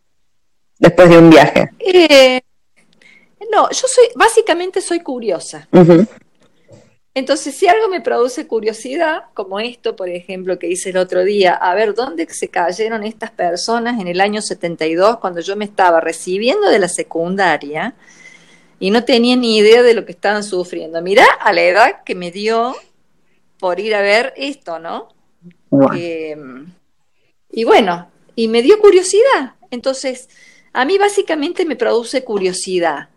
[0.79, 1.71] Después de un viaje.
[1.79, 2.41] Eh,
[3.53, 5.69] no, yo soy, básicamente soy curiosa.
[7.19, 11.53] Entonces, si algo me produce curiosidad, como esto, por ejemplo, que hice el otro día,
[11.53, 16.01] a ver dónde se cayeron estas personas en el año 72, cuando yo me estaba
[16.01, 17.97] recibiendo de la secundaria
[18.79, 21.03] y no tenía ni idea de lo que estaban sufriendo.
[21.03, 22.77] Mirá a la edad que me dio
[23.59, 25.09] por ir a ver esto, ¿no?
[25.97, 26.73] Em,
[27.51, 29.57] y bueno, y me dio curiosidad.
[29.73, 30.29] Entonces,
[30.73, 33.09] a mí básicamente me produce curiosidad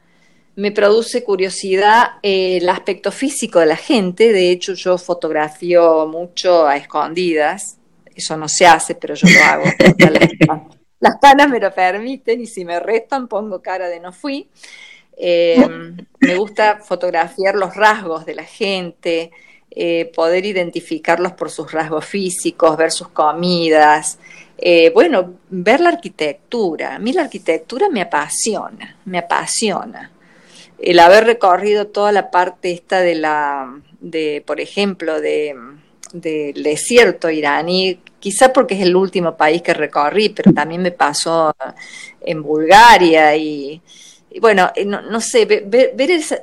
[0.56, 4.34] me produce curiosidad eh, el aspecto físico de la gente.
[4.34, 7.78] De hecho, yo fotografío mucho a escondidas.
[8.14, 9.64] Eso no se hace, pero yo lo hago.
[11.00, 14.50] las, panas me lo permiten y si me restan pongo cara de no fui.
[15.18, 15.68] Eh,
[16.20, 19.32] me gusta fotografiar los rasgos de la gente,
[19.70, 24.20] eh, poder identificarlos por sus rasgos físicos, ver sus comidas.
[24.94, 26.96] bueno, ver la arquitectura.
[26.96, 30.12] A mí la arquitectura me apasiona, me apasiona
[30.82, 35.56] el haber recorrido toda la parte esta de la, de, por ejemplo, de,
[36.14, 41.54] del desierto iraní, quizá porque es el último país que recorrí, pero también me pasó
[42.22, 43.82] en Bulgaria y,
[44.40, 45.94] bueno, eh, no, sé, ver,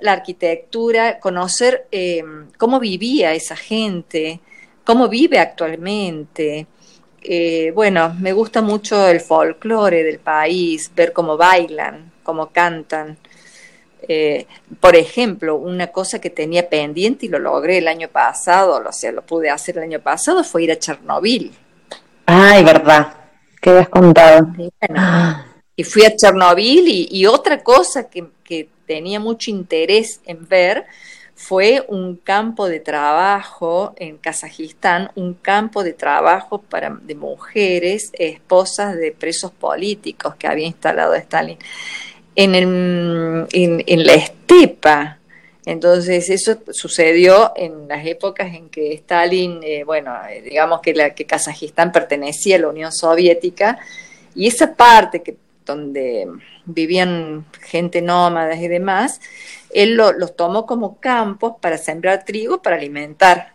[0.02, 2.22] la arquitectura, conocer eh,
[2.56, 4.40] cómo vivía esa gente,
[4.84, 6.66] cómo vive actualmente.
[7.22, 13.18] Eh, bueno, me gusta mucho el folclore del país, ver cómo bailan, cómo cantan.
[14.02, 14.46] Eh,
[14.80, 19.12] por ejemplo, una cosa que tenía pendiente y lo logré el año pasado, o sea,
[19.12, 21.52] lo pude hacer el año pasado, fue ir a Chernobyl.
[22.26, 23.14] Ay, verdad,
[23.60, 24.46] ¿qué has contado?
[25.76, 28.28] Y, fui a Chernobyl y, otra cosa que,
[28.86, 30.86] tenía mucho interés en ver
[31.34, 38.96] fue un campo de trabajo en Kazajistán, un campo de trabajo para, de mujeres, esposas
[38.96, 41.58] de presos políticos que había instalado Stalin.
[42.40, 45.18] En, en, la estepa,
[45.66, 51.10] entonces eso sucedió en las épocas en que Stalin, eh, bueno, eh, digamos que, la,
[51.16, 53.80] que Kazajistán pertenecía a la Unión Soviética
[54.36, 55.36] y esa parte que
[55.66, 56.28] donde
[56.64, 59.20] vivían gente nómadas y demás,
[59.70, 63.52] él los tomó como campos para sembrar trigo para alimentar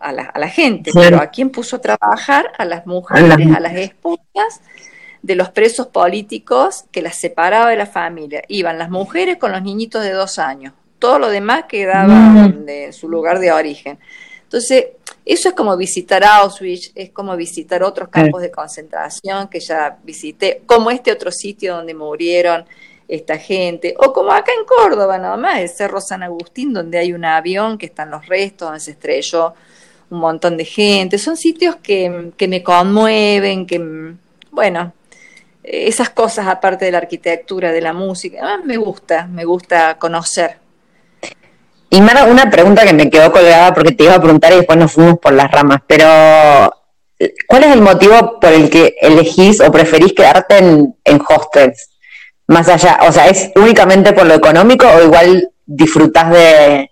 [0.00, 0.90] a la, gente.
[0.94, 2.50] Pero ¿a quién puso a trabajar?
[2.56, 4.62] A las mujeres, a las esposas
[5.22, 8.42] de los presos políticos que las separaba de la familia.
[8.48, 10.74] Iban las mujeres con los niñitos de dos años.
[10.98, 12.64] Todo lo demás quedaba mm.
[12.64, 13.98] de su lugar de origen.
[14.42, 14.86] Entonces,
[15.24, 20.62] eso es como visitar Auschwitz, es como visitar otros campos de concentración que ya visité,
[20.66, 22.64] como este otro sitio donde murieron
[23.08, 27.12] esta gente, o como acá en Córdoba nada más, el Cerro San Agustín, donde hay
[27.12, 29.54] un avión que están los restos, donde se estrelló
[30.10, 31.18] un montón de gente.
[31.18, 34.14] Son sitios que, me conmueven, que,
[34.50, 34.92] bueno,
[35.62, 40.56] esas cosas aparte de la arquitectura, de la música, ah, me gusta, me gusta conocer.
[41.90, 44.78] Y Mara, una pregunta que me quedó colgada porque te iba a preguntar y después
[44.78, 46.06] nos fuimos por las ramas, pero
[47.46, 51.90] ¿cuál es el motivo por el que elegís o preferís quedarte en, en hostels?
[52.46, 56.90] Más allá, o sea, ¿es únicamente por lo económico o igual disfrutás de,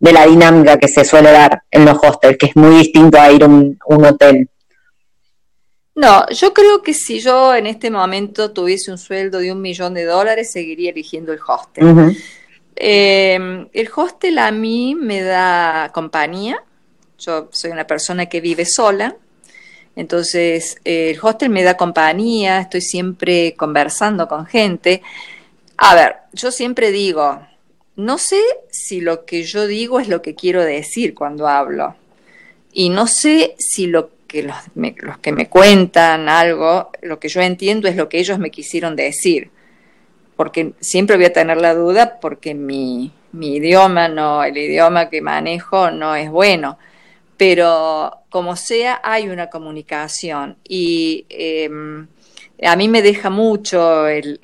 [0.00, 3.42] la dinámica que se suele dar en los hostels, que es muy distinto a ir
[3.42, 4.48] a un, hotel?
[5.94, 9.94] No, yo creo que si yo en este momento tuviese un sueldo de un millón
[9.94, 12.16] de dólares, seguiría eligiendo el hostel.
[12.74, 16.62] Eh, el hostel a mí me da compañía.
[17.18, 19.16] Yo soy una persona que vive sola.
[19.94, 25.02] Entonces, eh, el hostel me da compañía, estoy siempre conversando con gente.
[25.76, 27.40] A ver, yo siempre digo,
[27.94, 28.40] no sé
[28.70, 31.94] si lo que yo digo es lo que quiero decir cuando hablo.
[32.72, 37.40] Y no sé si lo que los, los que me cuentan algo, lo que yo
[37.40, 39.50] entiendo es lo que ellos me quisieron decir.
[40.36, 45.20] Porque siempre voy a tener la duda porque mi, mi idioma, no, el idioma que
[45.22, 46.78] manejo no es bueno
[47.36, 52.06] pero como sea, hay una comunicación y em,
[52.62, 54.38] a mí me deja mucho el,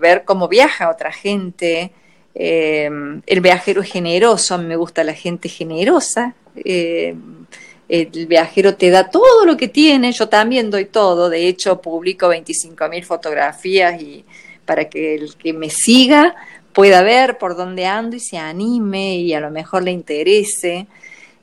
[0.00, 1.92] ver cómo viaja otra gente.
[2.34, 6.34] Em, el viajero es generoso, a mí me gusta la gente generosa.
[6.56, 7.46] Em,
[7.88, 12.28] el viajero te da todo lo que tiene, yo también doy todo, de hecho publico
[12.28, 14.24] 25.000 fotografías y
[14.64, 16.34] para que el que me siga
[16.72, 20.86] pueda ver por dónde ando y se anime y a lo mejor le interese.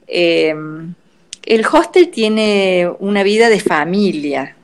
[0.08, 0.94] Em,
[1.46, 4.56] el hostel tiene una vida de familia,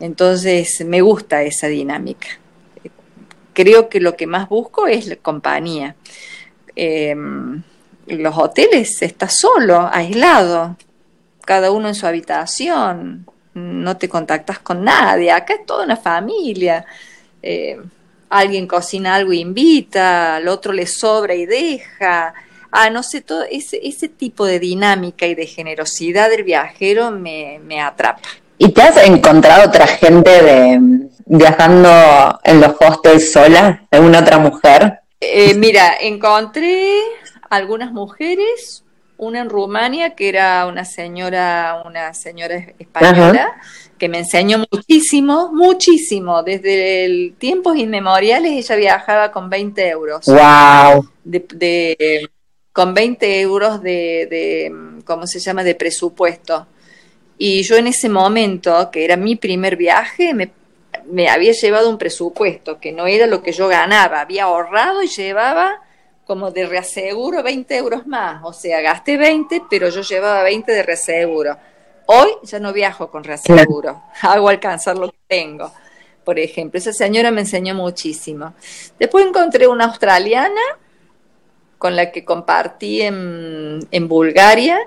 [0.00, 2.28] entonces me gusta esa dinámica.
[3.52, 5.94] Creo que lo que más busco es la compañía.
[8.06, 10.76] Los hoteles está solo, aislado,
[11.44, 16.84] cada uno en su habitación, no te contactas con nadie, acá es toda una familia.
[17.42, 17.82] Em,
[18.30, 22.34] alguien cocina algo e invita, al otro le sobra y deja
[22.74, 27.80] ah, no sé, todo ese, ese tipo de dinámica y de generosidad del viajero me,
[27.80, 28.28] atrapa.
[28.58, 30.80] ¿Y te has encontrado otra gente de
[31.26, 35.00] viajando en los hostels sola, alguna otra mujer?
[35.20, 36.98] Eh, mira, encontré
[37.50, 38.84] algunas mujeres,
[39.16, 43.54] una en Rumania que era una señora, una señora española
[43.98, 46.42] que me enseñó muchísimo, muchísimo.
[46.42, 50.26] Desde el tiempos inmemoriales ella viajaba con 20 euros.
[50.26, 51.08] Wow.
[51.24, 52.28] de,
[52.72, 54.72] con 20 euros de,
[55.04, 56.66] ¿cómo se llama?, de presupuesto.
[57.38, 60.50] Y yo en ese momento, que era mi primer viaje, me,
[61.06, 65.08] me había llevado un presupuesto que no era lo que yo ganaba, había ahorrado y
[65.08, 65.80] llevaba
[66.26, 70.82] como de reaseguro 20 euros más, o sea, gasté 20, pero yo llevaba 20 de
[70.82, 71.56] reaseguro.
[72.06, 75.72] Hoy ya no viajo con reaseguro, hago alcanzar lo que tengo.
[76.24, 78.54] Por ejemplo, esa señora me enseñó muchísimo.
[78.98, 80.60] Después encontré una australiana
[81.76, 84.78] con la que compartí en, Bulgaria.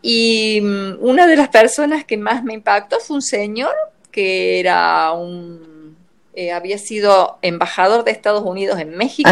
[0.00, 3.74] Y mm, una de las personas que más me impactó fue un señor
[4.10, 5.96] que era un,
[6.34, 9.28] eh, había sido embajador de Estados Unidos en México.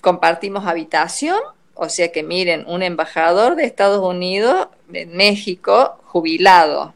[0.00, 1.38] Compartimos habitación,
[1.74, 6.94] o sea que miren, un embajador de Estados Unidos en México, jubilado,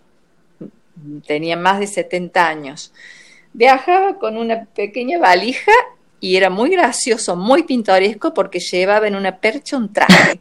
[1.26, 2.92] tenía más de 70 años.
[3.52, 5.72] Viajaba con una pequeña valija
[6.20, 10.38] y era muy gracioso, muy pintoresco porque llevaba en una percha un traje.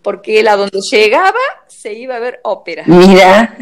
[0.00, 2.84] Porque él a donde llegaba se iba a ver ópera.
[2.86, 3.56] Mira.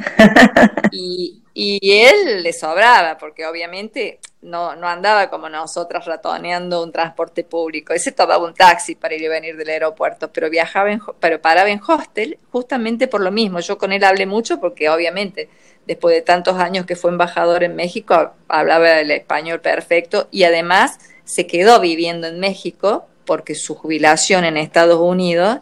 [0.93, 7.45] Y, Y él le sobraba, porque obviamente no, no andaba como nosotras ratoneando un transporte
[7.45, 7.95] público.
[7.95, 11.71] Ese tomaba un taxi para ir y venir del aeropuerto, pero viajaba en, pero paraba
[11.71, 13.61] en hostel justamente por lo mismo.
[13.61, 15.49] Yo con él hablé mucho porque obviamente
[15.87, 20.99] después de tantos años que fue embajador en México, hablaba el español perfecto y además
[21.25, 25.61] se quedó viviendo en México porque su jubilación en Estados Unidos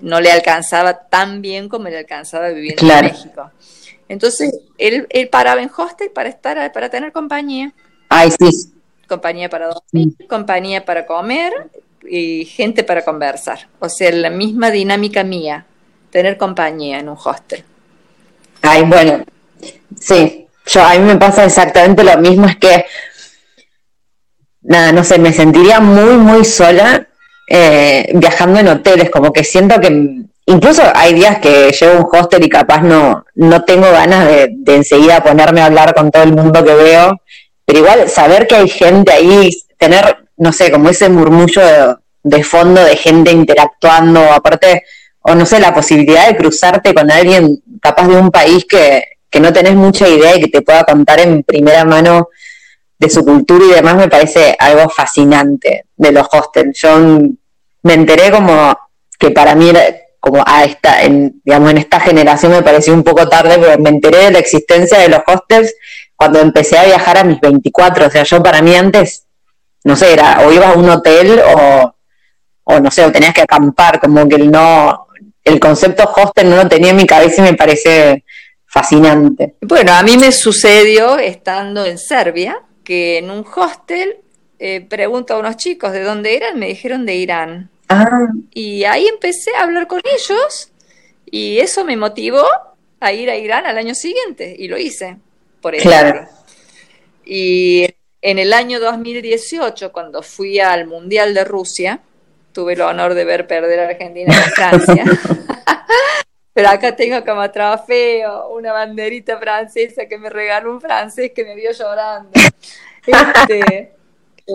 [0.00, 3.50] no le alcanzaba tan bien como le alcanzaba viviendo en México.
[4.10, 7.72] Entonces, él, él paraba en hostel para estar, para tener compañía.
[8.08, 8.72] Ay, sí.
[9.06, 11.52] Compañía para dormir, compañía para comer
[12.02, 13.68] y gente para conversar.
[13.78, 15.64] O sea, la misma dinámica mía,
[16.10, 17.62] tener compañía en un hostel.
[18.62, 19.24] Ay, bueno,
[20.00, 22.86] sí, yo a mí me pasa exactamente lo mismo, es que,
[24.62, 27.06] nada, no sé, me sentiría muy, muy sola
[27.46, 32.42] eh, viajando en hoteles, como que siento que Incluso hay días que llevo un hostel
[32.42, 36.64] y capaz no, no tengo ganas de, enseguida ponerme a hablar con todo el mundo
[36.64, 37.22] que veo,
[37.64, 39.48] pero igual saber que hay gente ahí,
[39.78, 44.82] tener, no sé, como ese murmullo de, fondo de gente interactuando, aparte,
[45.20, 49.38] o no sé, la posibilidad de cruzarte con alguien capaz de un país que, que
[49.38, 52.28] no tenés mucha idea y que te pueda contar en primera mano
[52.98, 56.76] de su cultura y demás, me parece algo fascinante de los hostels.
[56.76, 56.98] Yo
[57.84, 58.76] me enteré como
[59.16, 59.70] que para mí
[60.20, 63.88] como a esta, en, digamos, en esta generación me pareció un poco tarde, pero me
[63.88, 65.74] enteré de la existencia de los hostels
[66.14, 68.06] cuando empecé a viajar a mis 24.
[68.06, 69.26] O sea, yo para mí antes,
[69.84, 71.94] no sé, era o ibas a un hotel o,
[72.64, 75.06] o no sé, o tenías que acampar, como que el no,
[75.42, 78.24] el concepto hostel no lo tenía en mi cabeza y me parece
[78.66, 79.56] fascinante.
[79.62, 84.18] Bueno, a mí me sucedió estando en Serbia, que en un hostel
[84.58, 87.70] eh, pregunto a unos chicos de dónde eran, me dijeron de Irán.
[87.90, 88.28] Ah.
[88.54, 90.70] Y ahí empecé a hablar con ellos
[91.26, 92.44] y eso me motivó
[93.00, 95.16] a ir a Irán al año siguiente y lo hice,
[95.60, 96.28] por ejemplo.
[97.24, 97.88] Y
[98.22, 102.00] en el año 2018, cuando fui al Mundial de Rusia,
[102.52, 105.04] tuve el honor de ver perder a Argentina y Francia.
[106.52, 111.56] Pero acá tengo como trofeo una banderita francesa que me regaló un francés que me
[111.56, 112.30] vio llorando.
[113.06, 113.92] Este,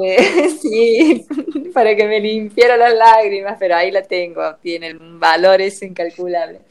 [0.61, 1.25] sí,
[1.73, 6.61] para que me limpiara las lágrimas, pero ahí la tengo, tiene un valor es incalculable.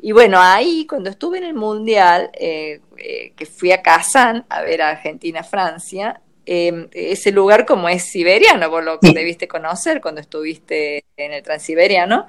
[0.00, 4.62] Y bueno, ahí cuando estuve en el Mundial, eh, eh, que fui a Kazán a
[4.62, 10.20] ver a Argentina-Francia, em, ese lugar como es siberiano, por lo que debiste conocer cuando
[10.20, 12.26] estuviste en el Transiberiano,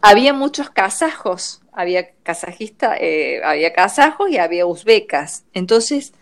[0.00, 5.44] había muchos kazajos, había kazajista, eh, había kazajos y había uzbecas.
[5.54, 6.12] Entonces,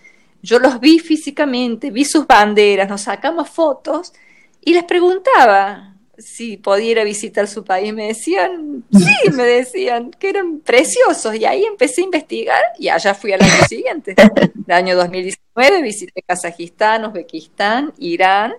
[0.44, 4.12] yo los vi físicamente, vi sus banderas, nos sacamos fotos
[4.60, 7.94] y les preguntaba si podía visitar su país.
[7.94, 11.34] Me decían, sí, me decían que eran preciosos.
[11.34, 14.14] Y ahí empecé a investigar y allá fui al año siguiente.
[14.66, 18.52] El año 2019 visité Kazajistán, Uzbekistán, Irán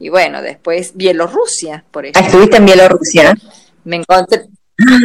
[0.00, 2.26] y bueno, después Bielorrusia, por ejemplo.
[2.26, 3.34] ¿Estuviste en Bielorrusia?
[3.84, 4.46] Me encontré,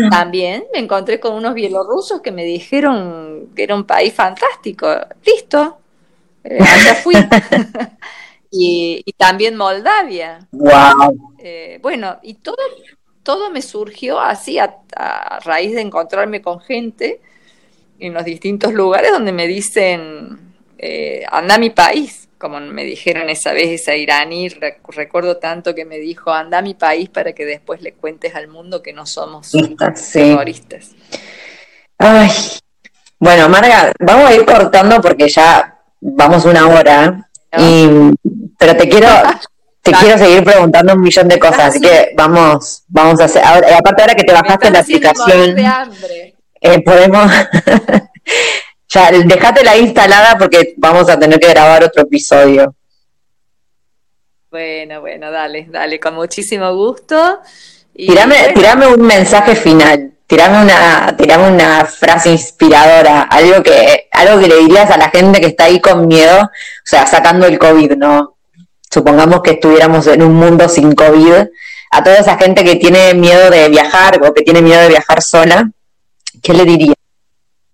[0.09, 4.87] también me encontré con unos bielorrusos que me dijeron que era un país fantástico.
[5.23, 5.79] Listo,
[6.45, 7.15] eh, allá fui.
[8.51, 10.47] y, también Moldavia.
[10.51, 11.33] Wow.
[11.39, 12.57] Eh, bueno, y todo,
[13.23, 14.77] todo me surgió así a,
[15.43, 17.19] raíz de encontrarme con gente
[17.99, 23.29] en los distintos lugares donde me dicen, eh, anda a mi país, como me dijeron
[23.29, 24.49] esa vez esa iraní,
[24.89, 28.47] recuerdo tanto que me dijo, anda a mi país para que después le cuentes al
[28.47, 29.51] mundo que no somos
[30.13, 30.91] terroristas.
[31.97, 32.29] Ay,
[33.17, 35.74] bueno, Marga, vamos a ir cortando porque ya
[36.13, 37.27] vamos una hora,
[37.57, 37.87] y,
[38.57, 39.07] pero te quiero,
[39.81, 44.01] te quiero seguir preguntando un millón de cosas, así que vamos, vamos a hacer, aparte
[44.01, 45.57] ahora que te bajaste la aplicación,
[46.61, 47.31] eh, podemos,
[48.89, 52.75] ya, la instalada porque vamos a tener que grabar otro episodio.
[54.51, 57.39] Bueno, bueno, dale, dale, con muchísimo gusto.
[57.93, 61.15] Y tirame un mensaje final tirame una,
[61.47, 65.79] una frase inspiradora, algo que, algo que le dirías a la gente que está ahí
[65.79, 66.49] con miedo, o
[66.83, 68.37] sea, sacando el COVID, ¿no?
[68.89, 71.47] Supongamos que estuviéramos en un mundo sin COVID,
[71.91, 75.21] a toda esa gente que tiene miedo de viajar o que tiene miedo de viajar
[75.21, 75.69] sola,
[76.41, 76.93] ¿qué le diría?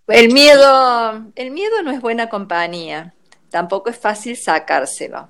[0.07, 3.13] El miedo, el miedo no es buena compañía,
[3.49, 5.29] tampoco es fácil sacárselo.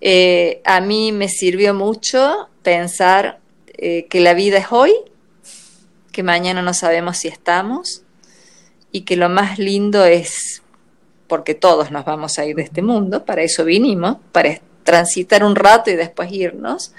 [0.00, 3.38] Eh, a mí me sirvió mucho pensar
[3.78, 4.92] eh, que la vida es hoy
[6.14, 8.02] que mañana no sabemos si estamos
[8.92, 10.62] y que lo más lindo es,
[11.26, 15.56] porque todos nos vamos a ir de este mundo, para eso vinimos, para transitar un
[15.56, 16.92] rato y después irnos,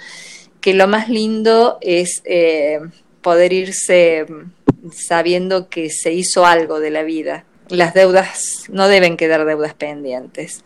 [0.60, 2.80] que lo más lindo es eh,
[3.22, 4.26] poder irse
[4.92, 10.64] sabiendo que se hizo algo de la vida, las deudas, no deben quedar deudas pendientes.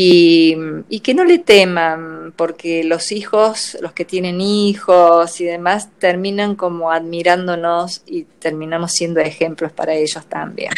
[0.00, 0.56] Y,
[0.88, 6.54] y, que no le teman, porque los hijos, los que tienen hijos y demás, terminan
[6.54, 10.70] como admirándonos y terminamos siendo ejemplos para ellos también.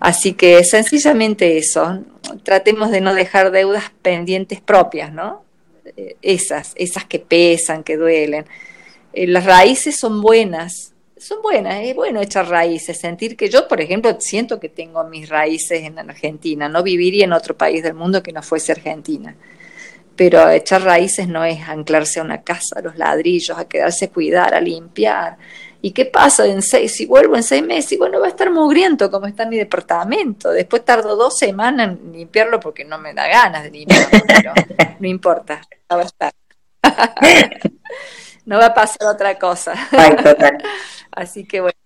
[0.00, 2.04] Así que sencillamente eso,
[2.42, 5.42] tratemos de no dejar deudas pendientes propias, ¿no?
[5.96, 8.44] Eh, esas, esas que pesan, que duelen.
[9.14, 13.80] Eh, las raíces son buenas, son buenas, es bueno echar raíces, sentir que yo, por
[13.80, 18.22] ejemplo, siento que tengo mis raíces en Argentina, no viviría en otro país del mundo
[18.22, 19.34] que no fuese Argentina.
[20.14, 24.10] Pero echar raíces no es anclarse a una casa, a los ladrillos, a quedarse a
[24.10, 25.36] cuidar, a limpiar.
[25.82, 26.96] ¿Y qué pasa en seis?
[26.96, 30.50] Si vuelvo en seis meses, y bueno, va a estar mugriento como está mi departamento.
[30.50, 34.52] Después tardo dos semanas en limpiarlo porque no me da ganas de limpiarlo, pero
[34.98, 35.60] no importa,
[35.90, 36.32] no va a estar.
[38.46, 39.74] no va a pasar otra cosa.
[41.16, 41.78] Así que bueno,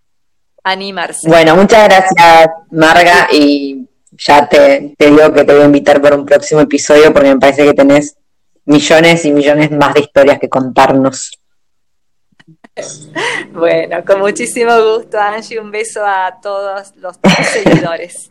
[0.65, 1.27] animarse.
[1.29, 6.17] Bueno, muchas gracias, Marga, y ya te, te digo que te voy a invitar para
[6.17, 8.17] un próximo episodio porque me parece que tenés
[8.65, 11.31] millones y millones más de historias que contarnos.
[13.53, 15.61] Bueno, con muchísimo gusto, Angie.
[15.61, 17.19] Un beso a todos los
[17.53, 18.31] seguidores.